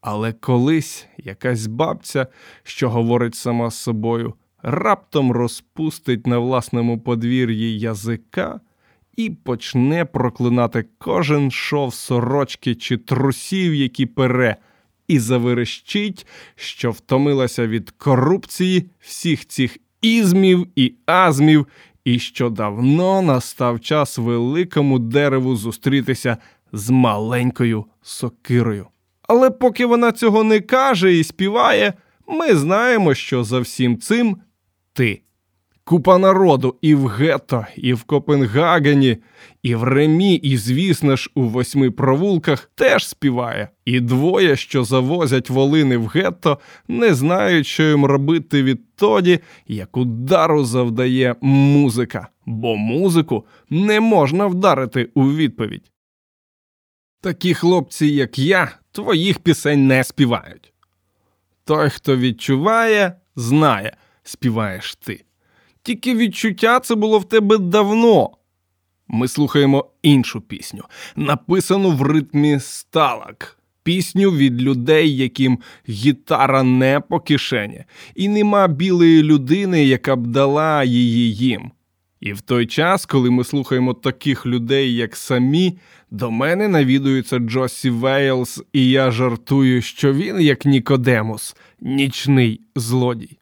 Але 0.00 0.32
колись 0.32 1.06
якась 1.18 1.66
бабця, 1.66 2.26
що 2.62 2.90
говорить 2.90 3.34
сама 3.34 3.70
з 3.70 3.78
собою, 3.78 4.34
раптом 4.62 5.32
розпустить 5.32 6.26
на 6.26 6.38
власному 6.38 7.00
подвір'ї 7.00 7.78
язика 7.78 8.60
і 9.16 9.30
почне 9.30 10.04
проклинати 10.04 10.84
кожен 10.98 11.50
шов 11.50 11.94
сорочки 11.94 12.74
чи 12.74 12.96
трусів, 12.96 13.74
які 13.74 14.06
пере, 14.06 14.56
і 15.08 15.18
заверещить, 15.18 16.26
що 16.54 16.90
втомилася 16.90 17.66
від 17.66 17.90
корупції 17.90 18.90
всіх 19.00 19.46
цих 19.46 19.78
ізмів 20.02 20.66
і 20.76 20.94
азмів, 21.06 21.66
і 22.04 22.18
що 22.18 22.50
давно 22.50 23.22
настав 23.22 23.80
час 23.80 24.18
великому 24.18 24.98
дереву 24.98 25.56
зустрітися 25.56 26.36
з 26.72 26.90
маленькою 26.90 27.84
сокирою. 28.02 28.86
Але 29.22 29.50
поки 29.50 29.86
вона 29.86 30.12
цього 30.12 30.44
не 30.44 30.60
каже 30.60 31.14
і 31.14 31.24
співає, 31.24 31.92
ми 32.28 32.56
знаємо, 32.56 33.14
що 33.14 33.44
за 33.44 33.60
всім 33.60 33.98
цим 33.98 34.36
ти. 34.92 35.22
Купа 35.88 36.18
народу 36.18 36.76
і 36.80 36.94
в 36.94 37.06
гетто, 37.06 37.66
і 37.76 37.92
в 37.92 38.04
Копенгагені, 38.04 39.16
і 39.62 39.74
в 39.74 39.82
Ремі, 39.82 40.34
і, 40.34 40.56
звісно 40.56 41.16
ж, 41.16 41.30
у 41.34 41.42
восьми 41.42 41.90
провулках 41.90 42.70
теж 42.74 43.08
співає. 43.08 43.68
І 43.84 44.00
двоє, 44.00 44.56
що 44.56 44.84
завозять 44.84 45.50
волини 45.50 45.96
в 45.96 46.06
гетто, 46.06 46.58
не 46.88 47.14
знають, 47.14 47.66
що 47.66 47.82
їм 47.82 48.04
робити 48.04 48.62
відтоді, 48.62 49.38
як 49.66 49.96
удару 49.96 50.64
завдає 50.64 51.36
музика, 51.40 52.28
бо 52.46 52.76
музику 52.76 53.44
не 53.70 54.00
можна 54.00 54.46
вдарити 54.46 55.10
у 55.14 55.32
відповідь. 55.32 55.92
Такі 57.20 57.54
хлопці, 57.54 58.06
як 58.06 58.38
я, 58.38 58.78
твоїх 58.92 59.38
пісень 59.38 59.86
не 59.86 60.04
співають. 60.04 60.72
Той, 61.64 61.90
хто 61.90 62.16
відчуває, 62.16 63.12
знає, 63.36 63.96
співаєш 64.22 64.94
ти. 64.94 65.25
Тільки 65.86 66.14
відчуття 66.14 66.80
це 66.80 66.94
було 66.94 67.18
в 67.18 67.24
тебе 67.24 67.58
давно. 67.58 68.30
Ми 69.08 69.28
слухаємо 69.28 69.86
іншу 70.02 70.40
пісню, 70.40 70.82
написану 71.16 71.90
в 71.90 72.02
ритмі 72.02 72.60
сталак. 72.60 73.58
Пісню 73.82 74.30
від 74.30 74.62
людей, 74.62 75.16
яким 75.16 75.58
гітара 75.88 76.62
не 76.62 77.00
по 77.00 77.20
кишені, 77.20 77.84
і 78.14 78.28
нема 78.28 78.68
білої 78.68 79.22
людини, 79.22 79.84
яка 79.84 80.16
б 80.16 80.26
дала 80.26 80.84
її 80.84 81.34
їм. 81.34 81.70
І 82.20 82.32
в 82.32 82.40
той 82.40 82.66
час, 82.66 83.06
коли 83.06 83.30
ми 83.30 83.44
слухаємо 83.44 83.94
таких 83.94 84.46
людей, 84.46 84.94
як 84.94 85.16
самі, 85.16 85.78
до 86.10 86.30
мене 86.30 86.68
навідується 86.68 87.38
Джосі 87.38 87.90
Вейлс, 87.90 88.62
і 88.72 88.90
я 88.90 89.10
жартую, 89.10 89.82
що 89.82 90.12
він, 90.12 90.40
як 90.40 90.64
Нікодемус, 90.64 91.56
нічний 91.80 92.60
злодій. 92.76 93.38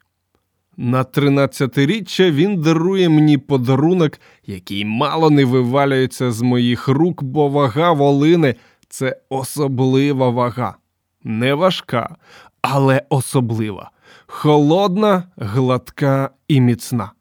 На 0.77 1.03
тринадцятиріччя 1.03 2.31
він 2.31 2.61
дарує 2.61 3.09
мені 3.09 3.37
подарунок, 3.37 4.19
який 4.45 4.85
мало 4.85 5.29
не 5.29 5.45
вивалюється 5.45 6.31
з 6.31 6.41
моїх 6.41 6.87
рук, 6.87 7.23
бо 7.23 7.47
вага 7.47 7.91
волини 7.91 8.55
це 8.89 9.17
особлива 9.29 10.29
вага. 10.29 10.75
Не 11.23 11.53
важка, 11.53 12.15
але 12.61 13.01
особлива, 13.09 13.91
холодна, 14.27 15.23
гладка 15.37 16.29
і 16.47 16.61
міцна. 16.61 17.11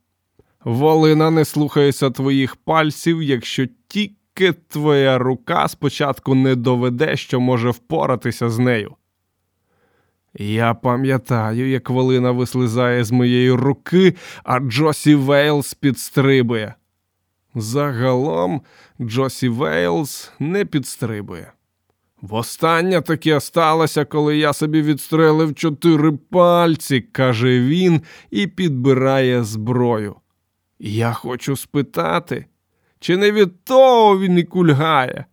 Волина 0.65 1.31
не 1.31 1.45
слухається 1.45 2.11
твоїх 2.11 2.57
пальців, 2.57 3.23
якщо 3.23 3.67
тільки 3.89 4.53
твоя 4.53 5.19
рука 5.19 5.69
спочатку 5.69 6.35
не 6.35 6.55
доведе, 6.55 7.17
що 7.17 7.41
може 7.41 7.71
впоратися 7.71 8.51
з 8.51 8.59
нею. 8.59 8.95
Я 10.39 10.75
пам'ятаю, 10.75 11.69
як 11.69 11.91
волина 11.91 12.31
вислизає 12.31 13.05
з 13.05 13.11
моєї 13.11 13.53
руки, 13.53 14.15
а 14.45 14.61
Джосі 14.61 15.15
Вейлс 15.15 15.75
підстрибує. 15.75 16.75
Загалом 17.55 18.63
Джосі 19.01 19.49
Вейлс 19.49 20.33
не 20.39 20.65
підстрибує. 20.65 21.53
Востаннє 22.21 23.01
таке 23.01 23.41
сталося, 23.41 24.05
коли 24.05 24.37
я 24.37 24.53
собі 24.53 24.83
відстрелив 24.83 25.55
чотири 25.55 26.13
пальці, 26.13 27.01
каже 27.01 27.61
він 27.61 28.01
і 28.31 28.47
підбирає 28.47 29.45
зброю. 29.45 30.17
Я 30.79 31.13
хочу 31.13 31.57
спитати, 31.57 32.47
чи 33.01 33.17
не 33.17 33.33
від 33.33 33.65
того 33.65 34.21
він 34.21 34.39
і 34.39 34.45
кульгає? 34.45 35.25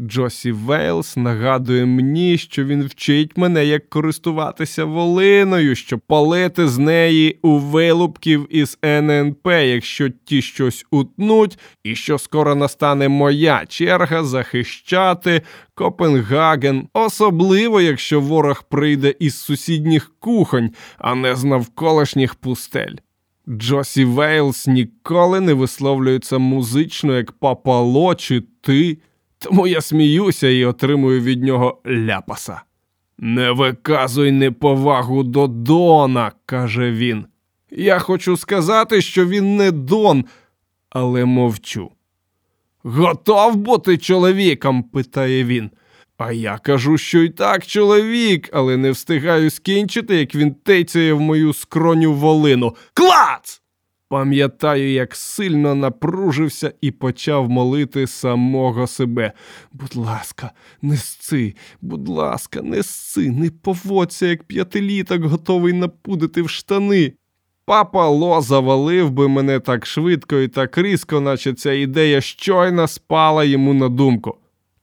Джосі 0.00 0.52
Вейлс 0.52 1.16
нагадує 1.16 1.86
мені, 1.86 2.38
що 2.38 2.64
він 2.64 2.84
вчить 2.84 3.36
мене, 3.36 3.66
як 3.66 3.90
користуватися 3.90 4.84
волиною, 4.84 5.74
щоб 5.74 6.00
палити 6.00 6.68
з 6.68 6.78
неї 6.78 7.38
у 7.42 7.58
вилупків 7.58 8.46
із 8.50 8.78
ННП, 8.84 9.46
якщо 9.46 10.08
ті 10.24 10.42
щось 10.42 10.86
утнуть, 10.90 11.58
і 11.84 11.94
що 11.94 12.18
скоро 12.18 12.54
настане 12.54 13.08
моя 13.08 13.64
черга 13.68 14.24
захищати 14.24 15.42
Копенгаген, 15.74 16.88
особливо 16.92 17.80
якщо 17.80 18.20
ворог 18.20 18.62
прийде 18.62 19.14
із 19.18 19.38
сусідніх 19.38 20.12
кухонь, 20.18 20.70
а 20.98 21.14
не 21.14 21.36
з 21.36 21.44
навколишніх 21.44 22.34
пустель. 22.34 22.94
Джосі 23.48 24.04
Вейлс 24.04 24.66
ніколи 24.66 25.40
не 25.40 25.54
висловлюється 25.54 26.38
музично, 26.38 27.16
як 27.16 27.32
папало 27.32 28.14
чи 28.14 28.42
ти. 28.60 28.98
Тому 29.42 29.66
я 29.66 29.80
сміюся 29.80 30.48
і 30.48 30.64
отримую 30.64 31.20
від 31.20 31.42
нього 31.42 31.82
ляпаса. 31.86 32.62
Не 33.18 33.50
виказуй 33.50 34.32
неповагу 34.32 35.22
до 35.22 35.46
Дона, 35.46 36.32
каже 36.46 36.90
він. 36.90 37.26
Я 37.70 37.98
хочу 37.98 38.36
сказати, 38.36 39.02
що 39.02 39.26
він 39.26 39.56
не 39.56 39.70
Дон, 39.70 40.24
але 40.90 41.24
мовчу. 41.24 41.90
Готов 42.82 43.56
бути 43.56 43.98
чоловіком? 43.98 44.82
питає 44.82 45.44
він. 45.44 45.70
А 46.18 46.32
я 46.32 46.58
кажу, 46.58 46.98
що 46.98 47.18
й 47.18 47.28
так 47.28 47.66
чоловік, 47.66 48.50
але 48.52 48.76
не 48.76 48.90
встигаю 48.90 49.50
скінчити, 49.50 50.16
як 50.16 50.34
він 50.34 50.54
тейцяє 50.54 51.12
в 51.12 51.20
мою 51.20 51.52
скроню 51.52 52.12
волину. 52.12 52.76
Клац! 52.94 53.59
Пам'ятаю, 54.10 54.92
як 54.92 55.16
сильно 55.16 55.74
напружився 55.74 56.72
і 56.80 56.90
почав 56.90 57.50
молити 57.50 58.06
самого 58.06 58.86
себе. 58.86 59.32
Будь 59.72 59.96
ласка, 59.96 60.50
не 60.82 60.96
сци, 60.96 61.54
будь 61.80 62.08
ласка, 62.08 62.62
не 62.62 62.82
сци, 62.82 63.30
не 63.30 63.50
поводься, 63.50 64.26
як 64.26 64.44
п'ятиліток, 64.44 65.24
готовий 65.24 65.72
напудити 65.72 66.42
в 66.42 66.50
штани. 66.50 67.12
Папа 67.64 68.08
Ло 68.08 68.40
завалив 68.40 69.10
би 69.10 69.28
мене 69.28 69.60
так 69.60 69.86
швидко 69.86 70.36
і 70.36 70.48
так 70.48 70.78
різко, 70.78 71.20
наче 71.20 71.54
ця 71.54 71.72
ідея 71.72 72.20
щойно 72.20 72.88
спала 72.88 73.44
йому 73.44 73.74
на 73.74 73.88
думку. 73.88 74.36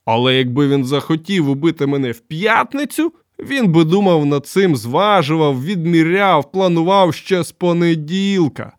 Але 0.05 0.35
якби 0.35 0.67
він 0.67 0.85
захотів 0.85 1.49
убити 1.49 1.85
мене 1.85 2.11
в 2.11 2.19
п'ятницю, 2.19 3.13
він 3.39 3.71
би 3.71 3.83
думав 3.83 4.25
над 4.25 4.47
цим, 4.47 4.75
зважував, 4.75 5.63
відміряв, 5.63 6.51
планував 6.51 7.13
ще 7.13 7.43
з 7.43 7.51
понеділка. 7.51 8.76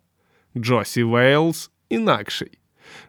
Джосі 0.57 1.03
Вейлс 1.03 1.71
інакший. 1.89 2.51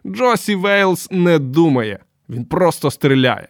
Джосі 0.07 0.55
Вейлс 0.55 1.11
не 1.11 1.39
думає, 1.39 1.99
він 2.29 2.45
просто 2.45 2.91
стріляє. 2.91 3.47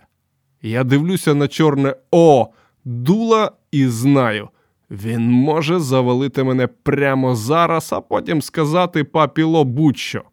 Я 0.61 0.83
дивлюся 0.83 1.33
на 1.33 1.47
чорне 1.47 1.95
О, 2.11 2.47
дула 2.85 3.51
і 3.71 3.87
знаю. 3.87 4.49
Він 4.91 5.31
може 5.31 5.79
завалити 5.79 6.43
мене 6.43 6.67
прямо 6.67 7.35
зараз, 7.35 7.93
а 7.93 8.01
потім 8.01 8.41
сказати 8.41 9.03
папіло 9.03 9.63
будь-що. 9.63 10.23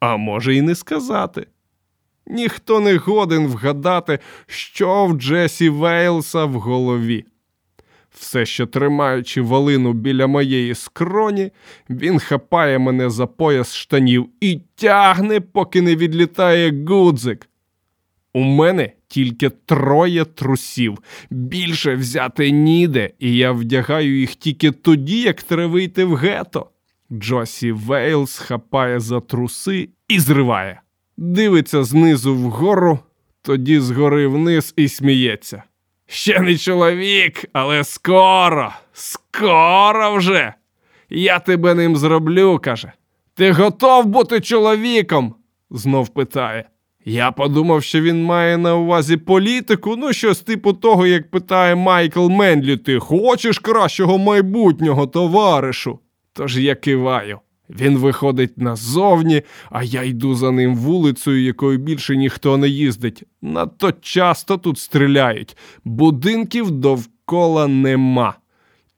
А 0.00 0.16
може 0.16 0.54
і 0.54 0.62
не 0.62 0.74
сказати. 0.74 1.46
Ніхто 2.26 2.80
не 2.80 2.96
годен 2.96 3.46
вгадати, 3.46 4.18
що 4.46 5.06
в 5.06 5.12
Джесі 5.12 5.68
Вейлса 5.68 6.44
в 6.44 6.52
голові. 6.52 7.24
Все 8.18 8.46
ще 8.46 8.66
тримаючи 8.66 9.40
волину 9.40 9.92
біля 9.92 10.26
моєї 10.26 10.74
скроні, 10.74 11.50
він 11.90 12.18
хапає 12.18 12.78
мене 12.78 13.10
за 13.10 13.26
пояс 13.26 13.74
штанів 13.74 14.28
і 14.40 14.60
тягне, 14.74 15.40
поки 15.40 15.82
не 15.82 15.96
відлітає 15.96 16.84
гудзик. 16.86 17.48
У 18.34 18.40
мене 18.40 18.92
тільки 19.08 19.50
троє 19.50 20.24
трусів, 20.24 20.98
більше 21.30 21.94
взяти 21.94 22.50
ніде, 22.50 23.10
і 23.18 23.36
я 23.36 23.52
вдягаю 23.52 24.20
їх 24.20 24.34
тільки 24.34 24.70
тоді, 24.70 25.20
як 25.20 25.42
треба 25.42 25.66
вийти 25.66 26.04
в 26.04 26.14
гето. 26.14 26.70
Джосі 27.12 27.72
Вейлс 27.72 28.38
хапає 28.38 29.00
за 29.00 29.20
труси 29.20 29.88
і 30.08 30.20
зриває. 30.20 30.80
Дивиться 31.16 31.84
знизу 31.84 32.34
вгору, 32.34 32.98
тоді 33.42 33.80
згори 33.80 34.26
вниз 34.26 34.74
і 34.76 34.88
сміється. 34.88 35.62
Ще 36.06 36.40
не 36.40 36.56
чоловік, 36.58 37.44
але 37.52 37.84
скоро, 37.84 38.72
скоро 38.92 40.16
вже. 40.16 40.54
Я 41.10 41.38
тебе 41.38 41.74
ним 41.74 41.96
зроблю, 41.96 42.58
каже. 42.58 42.92
Ти 43.34 43.52
готов 43.52 44.06
бути 44.06 44.40
чоловіком? 44.40 45.34
знов 45.70 46.08
питає. 46.08 46.68
Я 47.04 47.32
подумав, 47.32 47.82
що 47.82 48.00
він 48.00 48.24
має 48.24 48.58
на 48.58 48.76
увазі 48.76 49.16
політику, 49.16 49.96
ну 49.96 50.12
щось 50.12 50.40
типу 50.40 50.72
того, 50.72 51.06
як 51.06 51.30
питає 51.30 51.74
Майкл 51.74 52.28
Менлі, 52.28 52.76
ти 52.76 52.98
хочеш 52.98 53.58
кращого 53.58 54.18
майбутнього, 54.18 55.06
товаришу? 55.06 55.98
Тож 56.32 56.58
я 56.58 56.74
киваю. 56.74 57.40
Він 57.70 57.98
виходить 57.98 58.58
назовні, 58.58 59.42
а 59.70 59.82
я 59.82 60.02
йду 60.02 60.34
за 60.34 60.50
ним 60.50 60.76
вулицею, 60.76 61.42
якою 61.42 61.78
більше 61.78 62.16
ніхто 62.16 62.56
не 62.56 62.68
їздить. 62.68 63.22
Надто 63.42 63.92
часто 63.92 64.58
тут 64.58 64.78
стріляють, 64.78 65.56
будинків 65.84 66.70
довкола 66.70 67.66
нема. 67.66 68.34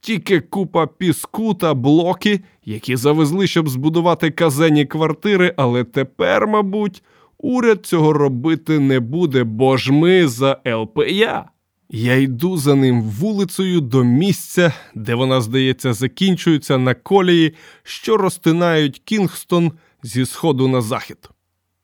Тільки 0.00 0.40
купа 0.40 0.86
піску 0.86 1.54
та 1.54 1.74
блоки, 1.74 2.40
які 2.64 2.96
завезли, 2.96 3.46
щоб 3.46 3.68
збудувати 3.68 4.30
казенні 4.30 4.84
квартири, 4.84 5.54
але 5.56 5.84
тепер, 5.84 6.46
мабуть, 6.46 7.02
уряд 7.38 7.86
цього 7.86 8.12
робити 8.12 8.78
не 8.78 9.00
буде, 9.00 9.44
бо 9.44 9.76
ж 9.76 9.92
ми 9.92 10.28
за 10.28 10.60
ЛПЯ. 10.66 11.44
Я 11.88 12.16
йду 12.16 12.56
за 12.56 12.74
ним 12.74 13.02
вулицею 13.02 13.80
до 13.80 14.04
місця, 14.04 14.72
де 14.94 15.14
вона, 15.14 15.40
здається, 15.40 15.92
закінчується 15.92 16.78
на 16.78 16.94
колії, 16.94 17.54
що 17.82 18.16
розтинають 18.16 19.02
Кінгстон 19.04 19.72
зі 20.02 20.26
сходу 20.26 20.68
на 20.68 20.80
захід. 20.80 21.30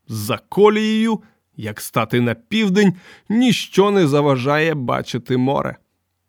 За 0.08 0.38
колією, 0.48 1.20
як 1.56 1.80
стати 1.80 2.20
на 2.20 2.34
південь, 2.34 2.92
ніщо 3.28 3.90
не 3.90 4.06
заважає 4.06 4.74
бачити 4.74 5.36
море. 5.36 5.76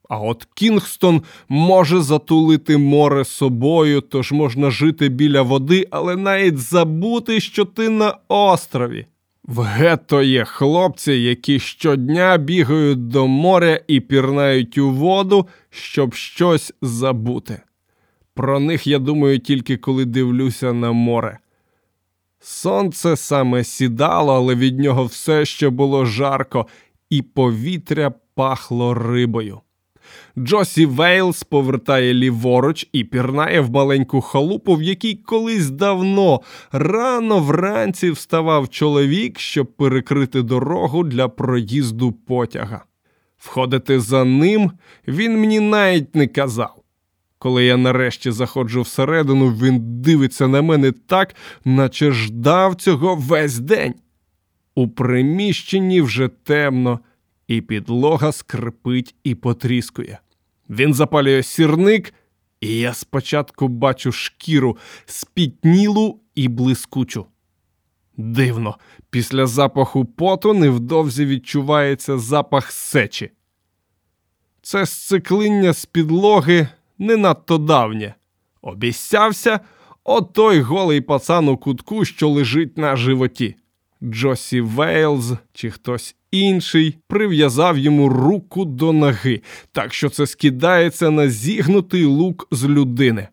А 0.09 0.19
от 0.19 0.47
Кінгстон 0.53 1.21
може 1.49 2.01
затулити 2.01 2.77
море 2.77 3.25
собою, 3.25 4.01
тож 4.01 4.31
можна 4.31 4.71
жити 4.71 5.09
біля 5.09 5.41
води, 5.41 5.87
але 5.91 6.15
навіть 6.15 6.57
забути, 6.57 7.39
що 7.39 7.65
ти 7.65 7.89
на 7.89 8.17
острові. 8.27 9.05
В 9.43 9.61
гетто 9.61 10.23
є 10.23 10.45
хлопці, 10.45 11.13
які 11.13 11.59
щодня 11.59 12.37
бігають 12.37 13.07
до 13.07 13.27
моря 13.27 13.79
і 13.87 13.99
пірнають 13.99 14.77
у 14.77 14.89
воду, 14.91 15.47
щоб 15.69 16.13
щось 16.13 16.73
забути. 16.81 17.61
Про 18.33 18.59
них 18.59 18.87
я 18.87 18.99
думаю 18.99 19.39
тільки 19.39 19.77
коли 19.77 20.05
дивлюся 20.05 20.73
на 20.73 20.91
море. 20.91 21.39
Сонце 22.39 23.15
саме 23.15 23.63
сідало, 23.63 24.33
але 24.33 24.55
від 24.55 24.79
нього 24.79 25.05
все 25.05 25.45
ще 25.45 25.69
було 25.69 26.05
жарко, 26.05 26.67
і 27.09 27.21
повітря 27.21 28.13
пахло 28.35 28.93
рибою. 28.93 29.61
Джосі 30.37 30.85
Вейлс 30.85 31.43
повертає 31.43 32.13
ліворуч 32.13 32.89
і 32.91 33.03
пірнає 33.03 33.61
в 33.61 33.71
маленьку 33.71 34.21
халупу, 34.21 34.75
в 34.75 34.83
якій 34.83 35.15
колись 35.15 35.69
давно 35.69 36.41
рано 36.71 37.39
вранці 37.39 38.11
вставав 38.11 38.69
чоловік, 38.69 39.39
щоб 39.39 39.67
перекрити 39.67 40.41
дорогу 40.41 41.03
для 41.03 41.27
проїзду 41.27 42.11
потяга. 42.11 42.83
Входити 43.37 43.99
за 43.99 44.23
ним 44.23 44.71
він 45.07 45.39
мені 45.39 45.59
навіть 45.59 46.15
не 46.15 46.27
казав. 46.27 46.83
Коли 47.43 47.65
я 47.65 47.77
нарешті 47.77 48.31
заходжу 48.31 48.81
всередину, 48.81 49.49
він 49.49 50.01
дивиться 50.01 50.47
на 50.47 50.61
мене 50.61 50.91
так, 50.91 51.35
наче 51.65 52.11
ждав 52.11 52.75
цього 52.75 53.15
весь 53.15 53.59
день. 53.59 53.93
У 54.75 54.87
приміщенні 54.87 56.01
вже 56.01 56.27
темно, 56.27 56.99
і 57.47 57.61
підлога 57.61 58.31
скрипить 58.31 59.15
і 59.23 59.35
потріскує. 59.35 60.19
Він 60.69 60.93
запалює 60.93 61.43
сірник, 61.43 62.13
і 62.61 62.79
я 62.79 62.93
спочатку 62.93 63.67
бачу 63.67 64.11
шкіру 64.11 64.77
спітнілу 65.05 66.19
і 66.35 66.47
блискучу. 66.47 67.25
Дивно, 68.17 68.77
після 69.09 69.47
запаху 69.47 70.05
поту 70.05 70.53
невдовзі 70.53 71.25
відчувається 71.25 72.17
запах 72.17 72.71
сечі. 72.71 73.31
Це 74.61 74.85
сциклиння 74.85 75.73
з 75.73 75.85
підлоги 75.85 76.67
не 76.97 77.17
надто 77.17 77.57
давнє. 77.57 78.15
Обіцявся 78.61 79.59
отой 80.03 80.61
голий 80.61 81.01
пацан 81.01 81.49
у 81.49 81.57
кутку, 81.57 82.05
що 82.05 82.29
лежить 82.29 82.77
на 82.77 82.95
животі. 82.95 83.55
Джосі 84.03 84.61
Вейлз 84.61 85.33
чи 85.53 85.69
хтось 85.69 86.15
інший 86.31 86.97
прив'язав 87.07 87.77
йому 87.77 88.09
руку 88.09 88.65
до 88.65 88.93
ноги, 88.93 89.41
так 89.71 89.93
що 89.93 90.09
це 90.09 90.27
скидається 90.27 91.11
на 91.11 91.29
зігнутий 91.29 92.05
лук 92.05 92.47
з 92.51 92.65
людини. 92.65 93.27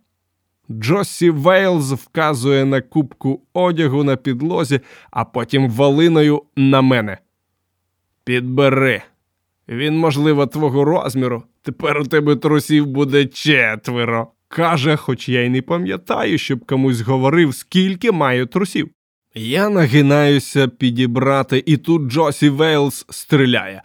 Джосі 0.71 1.31
Вейлз 1.31 1.93
вказує 1.93 2.65
на 2.65 2.81
кубку 2.81 3.43
одягу 3.53 4.05
на 4.05 4.17
підлозі, 4.17 4.81
а 5.11 5.25
потім 5.25 5.71
валиною 5.71 6.43
на 6.57 6.83
мене. 6.83 7.19
Підбери. 8.25 9.03
Він, 9.69 9.99
можливо, 9.99 10.47
твого 10.47 10.85
розміру. 10.85 11.43
Тепер 11.63 11.99
у 11.99 12.05
тебе 12.05 12.37
трусів 12.37 12.87
буде 12.87 13.27
четверо. 13.27 14.29
Каже, 14.49 14.97
хоч 14.97 15.29
я 15.29 15.43
й 15.43 15.49
не 15.49 15.63
пам'ятаю, 15.63 16.39
щоб 16.39 16.67
комусь 16.67 17.01
говорив, 17.01 17.55
скільки 17.55 18.13
маю 18.13 18.47
трусів. 18.47 18.91
Я 19.35 19.69
нагинаюся 19.69 20.69
підібрати, 20.69 21.63
і 21.67 21.77
тут 21.77 22.13
Джосі 22.13 22.49
Вейлс 22.49 23.07
стріляє. 23.11 23.83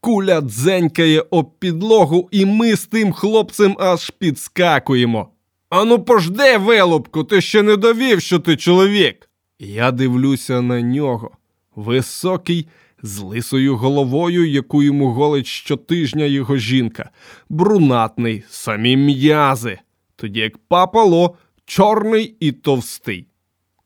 Куля 0.00 0.40
дзенькає 0.40 1.24
об 1.30 1.58
підлогу, 1.58 2.28
і 2.30 2.46
ми 2.46 2.76
з 2.76 2.86
тим 2.86 3.12
хлопцем 3.12 3.76
аж 3.80 4.10
підскакуємо. 4.10 5.28
Ану, 5.70 5.98
пожде, 5.98 6.58
вилупку, 6.58 7.24
ти 7.24 7.40
ще 7.40 7.62
не 7.62 7.76
довів, 7.76 8.20
що 8.20 8.38
ти 8.38 8.56
чоловік. 8.56 9.28
Я 9.58 9.90
дивлюся 9.90 10.62
на 10.62 10.82
нього. 10.82 11.30
Високий, 11.76 12.68
з 13.02 13.18
лисою 13.18 13.76
головою, 13.76 14.50
яку 14.50 14.82
йому 14.82 15.12
голить 15.12 15.46
щотижня 15.46 16.24
його 16.24 16.56
жінка, 16.56 17.10
брунатний, 17.48 18.42
самі 18.48 18.96
м'язи, 18.96 19.78
тоді 20.16 20.40
як 20.40 20.58
папало, 20.58 21.36
чорний 21.64 22.36
і 22.40 22.52
товстий. 22.52 23.26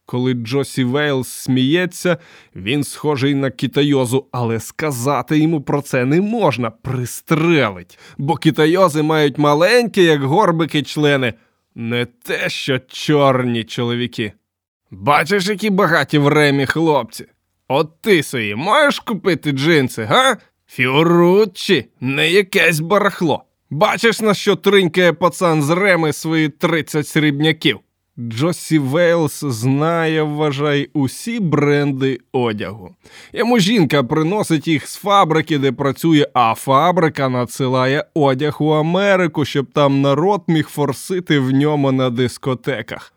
Коли 0.06 0.34
Джосі 0.34 0.84
Вейлс 0.84 1.28
сміється, 1.28 2.18
він 2.56 2.84
схожий 2.84 3.34
на 3.34 3.50
китайозу, 3.50 4.26
але 4.32 4.60
сказати 4.60 5.38
йому 5.38 5.60
про 5.60 5.82
це 5.82 6.04
не 6.04 6.20
можна, 6.20 6.70
пристрелить, 6.70 7.98
бо 8.18 8.36
китайози 8.36 9.02
мають 9.02 9.38
маленькі, 9.38 10.04
як 10.04 10.22
горбики 10.22 10.82
члени, 10.82 11.34
не 11.74 12.04
те, 12.04 12.48
що 12.48 12.78
чорні 12.78 13.64
чоловіки. 13.64 14.32
Бачиш, 14.90 15.46
які 15.46 15.70
багаті 15.70 16.18
в 16.18 16.28
ремі 16.28 16.66
хлопці. 16.66 17.26
От 17.68 18.00
ти 18.00 18.22
собі 18.22 18.54
можеш 18.54 18.98
купити 18.98 19.52
джинси, 19.52 20.04
га? 20.04 20.36
Фіоруччі, 20.66 21.88
не 22.00 22.30
якесь 22.30 22.80
барахло. 22.80 23.44
Бачиш, 23.70 24.20
на 24.20 24.34
що 24.34 24.56
тринькає 24.56 25.12
пацан 25.12 25.62
з 25.62 25.70
реми 25.70 26.12
свої 26.12 26.48
30 26.48 27.08
срібняків? 27.08 27.78
Джосі 28.18 28.78
Вейлс 28.78 29.44
знає, 29.44 30.22
вважай, 30.22 30.90
усі 30.92 31.40
бренди 31.40 32.20
одягу. 32.32 32.94
Йому 33.32 33.58
жінка 33.58 34.02
приносить 34.02 34.68
їх 34.68 34.88
з 34.88 34.96
фабрики, 34.96 35.58
де 35.58 35.72
працює, 35.72 36.26
а 36.34 36.54
фабрика 36.54 37.28
надсилає 37.28 38.04
одяг 38.14 38.56
у 38.60 38.70
Америку, 38.70 39.44
щоб 39.44 39.66
там 39.72 40.00
народ 40.00 40.42
міг 40.46 40.68
форсити 40.68 41.38
в 41.38 41.50
ньому 41.50 41.92
на 41.92 42.10
дискотеках. 42.10 43.12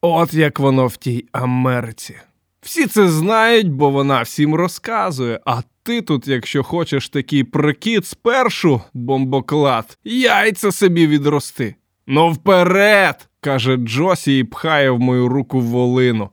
От 0.00 0.34
як 0.34 0.60
воно 0.60 0.86
в 0.86 0.96
тій 0.96 1.26
Америці. 1.32 2.14
Всі 2.60 2.86
це 2.86 3.08
знають, 3.08 3.70
бо 3.70 3.90
вона 3.90 4.22
всім 4.22 4.54
розказує. 4.54 5.40
А 5.46 5.60
ти 5.82 6.02
тут, 6.02 6.28
якщо 6.28 6.62
хочеш 6.62 7.08
такий 7.08 7.44
прикид 7.44 8.06
спершу, 8.06 8.80
бомбоклад, 8.94 9.98
яйця 10.04 10.72
собі 10.72 11.06
відрости. 11.06 11.74
Ну 12.06 12.32
вперед, 12.32 13.28
каже 13.42 13.76
Джосі 13.76 14.38
і 14.38 14.44
пхає 14.44 14.90
в 14.90 15.00
мою 15.00 15.28
руку 15.28 15.60
волину. 15.60 16.30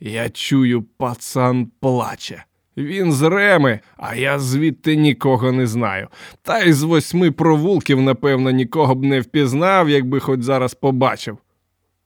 Я 0.00 0.30
чую, 0.30 0.82
пацан 0.82 1.70
плаче. 1.80 2.44
Він 2.76 3.12
з 3.12 3.22
реми, 3.22 3.80
а 3.96 4.14
я 4.14 4.38
звідти 4.38 4.96
нікого 4.96 5.52
не 5.52 5.66
знаю. 5.66 6.08
Та 6.42 6.60
й 6.60 6.72
з 6.72 6.82
восьми 6.82 7.30
провулків, 7.30 8.02
напевно, 8.02 8.50
нікого 8.50 8.94
б 8.94 9.04
не 9.04 9.20
впізнав, 9.20 9.90
якби 9.90 10.20
хоч 10.20 10.42
зараз 10.42 10.74
побачив. 10.74 11.38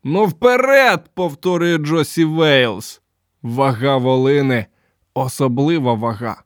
Ну, 0.04 0.24
вперед, 0.24 1.10
повторює 1.14 1.78
Джосі 1.78 2.24
Вейлс. 2.24 3.02
Вага 3.42 3.96
волини 3.96 4.66
особлива 5.14 5.94
вага. 5.94 6.42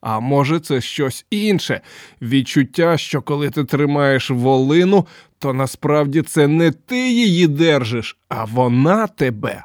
А 0.00 0.20
може, 0.20 0.60
це 0.60 0.80
щось 0.80 1.26
інше 1.30 1.80
відчуття, 2.22 2.96
що 2.98 3.22
коли 3.22 3.50
ти 3.50 3.64
тримаєш 3.64 4.30
волину, 4.30 5.06
то 5.42 5.52
насправді 5.52 6.22
це 6.22 6.48
не 6.48 6.70
ти 6.70 7.10
її 7.12 7.46
держиш, 7.46 8.16
а 8.28 8.44
вона 8.44 9.06
тебе. 9.06 9.64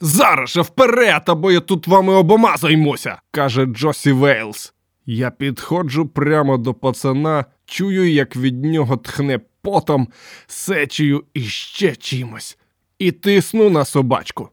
Зараз 0.00 0.50
же 0.50 0.60
вперед, 0.60 1.22
або 1.26 1.52
я 1.52 1.60
тут 1.60 1.86
вами 1.86 2.14
обома 2.14 2.56
займуся, 2.56 3.20
каже 3.30 3.66
Джосі 3.66 4.12
Вейлс. 4.12 4.74
Я 5.06 5.30
підходжу 5.30 6.10
прямо 6.14 6.56
до 6.56 6.74
пацана, 6.74 7.44
чую, 7.66 8.12
як 8.12 8.36
від 8.36 8.64
нього 8.64 8.96
тхне 8.96 9.40
потом, 9.62 10.08
сечею 10.46 11.24
і 11.34 11.40
ще 11.40 11.96
чимось, 11.96 12.58
і 12.98 13.12
тисну 13.12 13.70
на 13.70 13.84
собачку. 13.84 14.48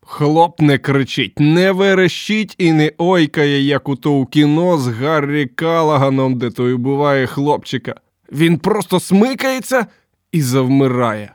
Хлоп 0.00 0.60
не 0.60 0.78
кричить, 0.78 1.40
не 1.40 1.72
верещить 1.72 2.54
і 2.58 2.72
не 2.72 2.92
ойкає, 2.98 3.62
як 3.62 3.88
у 3.88 3.96
то 3.96 4.12
у 4.12 4.26
кіно 4.26 4.78
з 4.78 4.88
Гаррі 4.88 5.46
Калаганом, 5.46 6.38
де 6.38 6.50
той 6.50 6.72
убиває 6.72 7.26
хлопчика. 7.26 7.94
Він 8.32 8.58
просто 8.58 9.00
смикається 9.00 9.86
і 10.36 10.42
завмирає. 10.42 11.34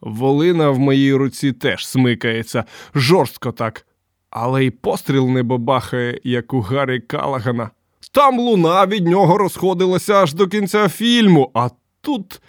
Волина 0.00 0.70
в 0.70 0.78
моїй 0.78 1.14
руці 1.14 1.52
теж 1.52 1.86
смикається, 1.86 2.64
жорстко 2.94 3.52
так, 3.52 3.86
але 4.30 4.64
й 4.64 4.70
постріл 4.70 5.28
не 5.28 5.42
бабахає, 5.42 6.20
як 6.24 6.52
у 6.52 6.60
Гаррі 6.60 7.00
Калагана. 7.00 7.70
Там 8.12 8.38
луна 8.38 8.86
від 8.86 9.06
нього 9.06 9.38
розходилася 9.38 10.14
аж 10.14 10.34
до 10.34 10.48
кінця 10.48 10.88
фільму, 10.88 11.50
а 11.54 11.68
тут, 12.00 12.40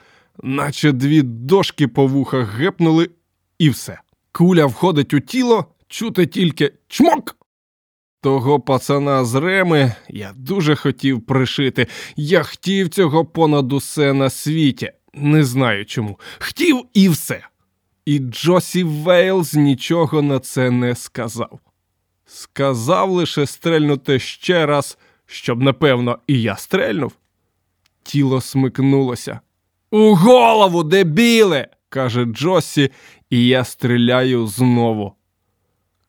наче 0.43 0.91
дві 0.91 1.21
дошки 1.21 1.87
по 1.87 2.07
вухах 2.07 2.55
гепнули, 2.55 3.09
і 3.59 3.69
все. 3.69 3.99
Куля 4.31 4.65
входить 4.65 5.13
у 5.13 5.19
тіло, 5.19 5.65
чути 5.87 6.25
тільки 6.25 6.73
чмок. 6.87 7.37
Того 8.21 8.59
пацана 8.59 9.25
з 9.25 9.35
Реми 9.35 9.93
я 10.09 10.33
дуже 10.35 10.75
хотів 10.75 11.25
пришити. 11.25 11.87
Я 12.15 12.43
хотів 12.43 12.89
цього 12.89 13.25
понад 13.25 13.73
усе 13.73 14.13
на 14.13 14.29
світі. 14.29 14.91
Не 15.17 15.43
знаю 15.43 15.85
чому. 15.85 16.19
Хотів 16.39 16.85
і 16.93 17.09
все. 17.09 17.47
І 18.05 18.19
Джосі 18.19 18.83
Вейлз 18.83 19.53
нічого 19.53 20.21
на 20.21 20.39
це 20.39 20.71
не 20.71 20.95
сказав. 20.95 21.59
Сказав 22.25 23.11
лише 23.11 23.45
стрельнути 23.45 24.19
ще 24.19 24.65
раз, 24.65 24.97
щоб, 25.25 25.61
напевно, 25.61 26.19
і 26.27 26.41
я 26.41 26.55
стрельнув. 26.55 27.13
Тіло 28.03 28.41
смикнулося. 28.41 29.39
У 29.91 30.15
голову, 30.15 30.83
дебіле! 30.83 31.67
каже 31.89 32.25
Джосі, 32.25 32.91
і 33.29 33.47
я 33.47 33.63
стріляю 33.63 34.47
знову. 34.47 35.13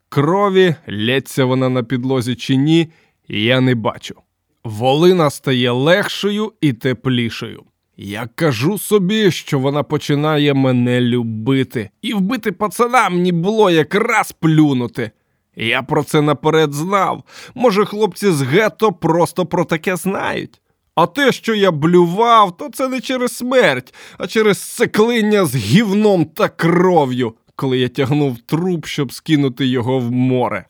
Крові, 0.09 0.75
лється 0.89 1.45
вона 1.45 1.69
на 1.69 1.83
підлозі 1.83 2.35
чи 2.35 2.57
ні, 2.57 2.89
я 3.29 3.61
не 3.61 3.75
бачу. 3.75 4.15
Волина 4.65 5.31
стає 5.31 5.71
легшою 5.71 6.53
і 6.61 6.73
теплішою. 6.73 7.65
Я 8.01 8.29
кажу 8.35 8.79
собі, 8.79 9.31
що 9.31 9.59
вона 9.59 9.83
починає 9.83 10.55
мене 10.55 11.01
любити, 11.01 11.91
і 12.03 12.15
вбити 12.15 12.53
пацана 12.53 13.09
мені 13.09 13.33
було 13.33 13.71
якраз 13.71 14.33
плюнути. 14.33 15.11
Я 15.57 15.83
про 15.83 16.05
це 16.05 16.23
наперед 16.23 16.73
знав. 16.73 17.23
Може, 17.55 17.85
хлопці 17.85 18.31
з 18.31 18.43
гетто 18.43 18.93
просто 18.93 19.47
про 19.47 19.65
таке 19.65 19.97
знають. 19.97 20.61
А 20.95 21.07
те, 21.07 21.33
що 21.33 21.55
я 21.55 21.71
блював, 21.71 22.57
то 22.57 22.69
це 22.69 22.89
не 22.89 23.01
через 23.01 23.33
смерть, 23.33 23.95
а 24.19 24.27
через 24.27 24.59
секлиння 24.59 25.45
з 25.45 25.57
гівном 25.57 26.25
та 26.25 26.49
кров'ю, 26.49 27.35
коли 27.57 27.79
я 27.79 27.89
тягнув 27.89 28.39
труп, 28.47 28.87
щоб 28.87 29.13
скинути 29.13 29.67
його 29.67 29.99
в 29.99 30.13
море. 30.13 30.67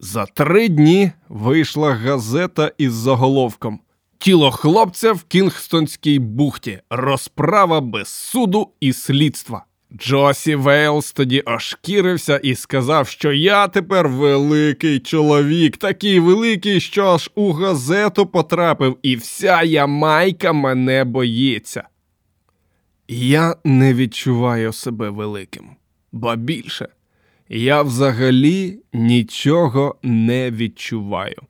За 0.00 0.26
три 0.26 0.68
дні 0.68 1.10
вийшла 1.28 1.94
газета 1.94 2.72
із 2.78 2.92
заголовком 2.92 3.80
Тіло 4.22 4.50
хлопця 4.50 5.12
в 5.12 5.22
Кінгстонській 5.22 6.18
бухті. 6.18 6.80
Розправа 6.90 7.80
без 7.80 8.08
суду 8.08 8.68
і 8.80 8.92
слідства. 8.92 9.64
Джосі 9.92 10.54
Вейлс 10.54 11.12
тоді 11.12 11.40
ошкірився 11.40 12.36
і 12.36 12.54
сказав, 12.54 13.08
що 13.08 13.32
я 13.32 13.68
тепер 13.68 14.08
великий 14.08 15.00
чоловік, 15.00 15.76
такий 15.76 16.20
великий, 16.20 16.80
що 16.80 17.06
аж 17.06 17.30
у 17.34 17.52
газету 17.52 18.26
потрапив, 18.26 18.98
і 19.02 19.16
вся 19.16 19.62
Ямайка 19.62 20.52
мене 20.52 21.04
боїться. 21.04 21.88
Я 23.08 23.56
не 23.64 23.94
відчуваю 23.94 24.72
себе 24.72 25.10
великим, 25.10 25.70
ба 26.12 26.36
більше, 26.36 26.88
я 27.48 27.82
взагалі 27.82 28.78
нічого 28.92 29.96
не 30.02 30.50
відчуваю. 30.50 31.42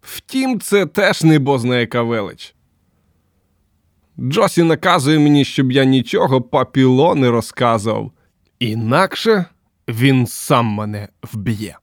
Втім, 0.00 0.60
це 0.60 0.86
теж 0.86 1.22
не 1.22 1.38
бозна 1.38 1.78
яка 1.78 2.02
велич. 2.02 2.54
Джосі 4.20 4.62
наказує 4.62 5.18
мені, 5.18 5.44
щоб 5.44 5.72
я 5.72 5.84
нічого 5.84 6.42
папіло 6.42 7.14
не 7.14 7.30
розказував. 7.30 8.12
Інакше 8.58 9.44
він 9.88 10.26
сам 10.26 10.66
мене 10.66 11.08
вб'є. 11.32 11.76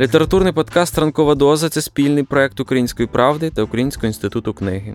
Літературний 0.00 0.52
подкаст 0.52 0.98
Ранкова 0.98 1.34
доза 1.34 1.68
це 1.68 1.80
спільний 1.80 2.22
проект 2.22 2.60
Української 2.60 3.08
правди 3.08 3.50
та 3.50 3.62
Українського 3.62 4.06
інституту 4.06 4.54
книги. 4.54 4.94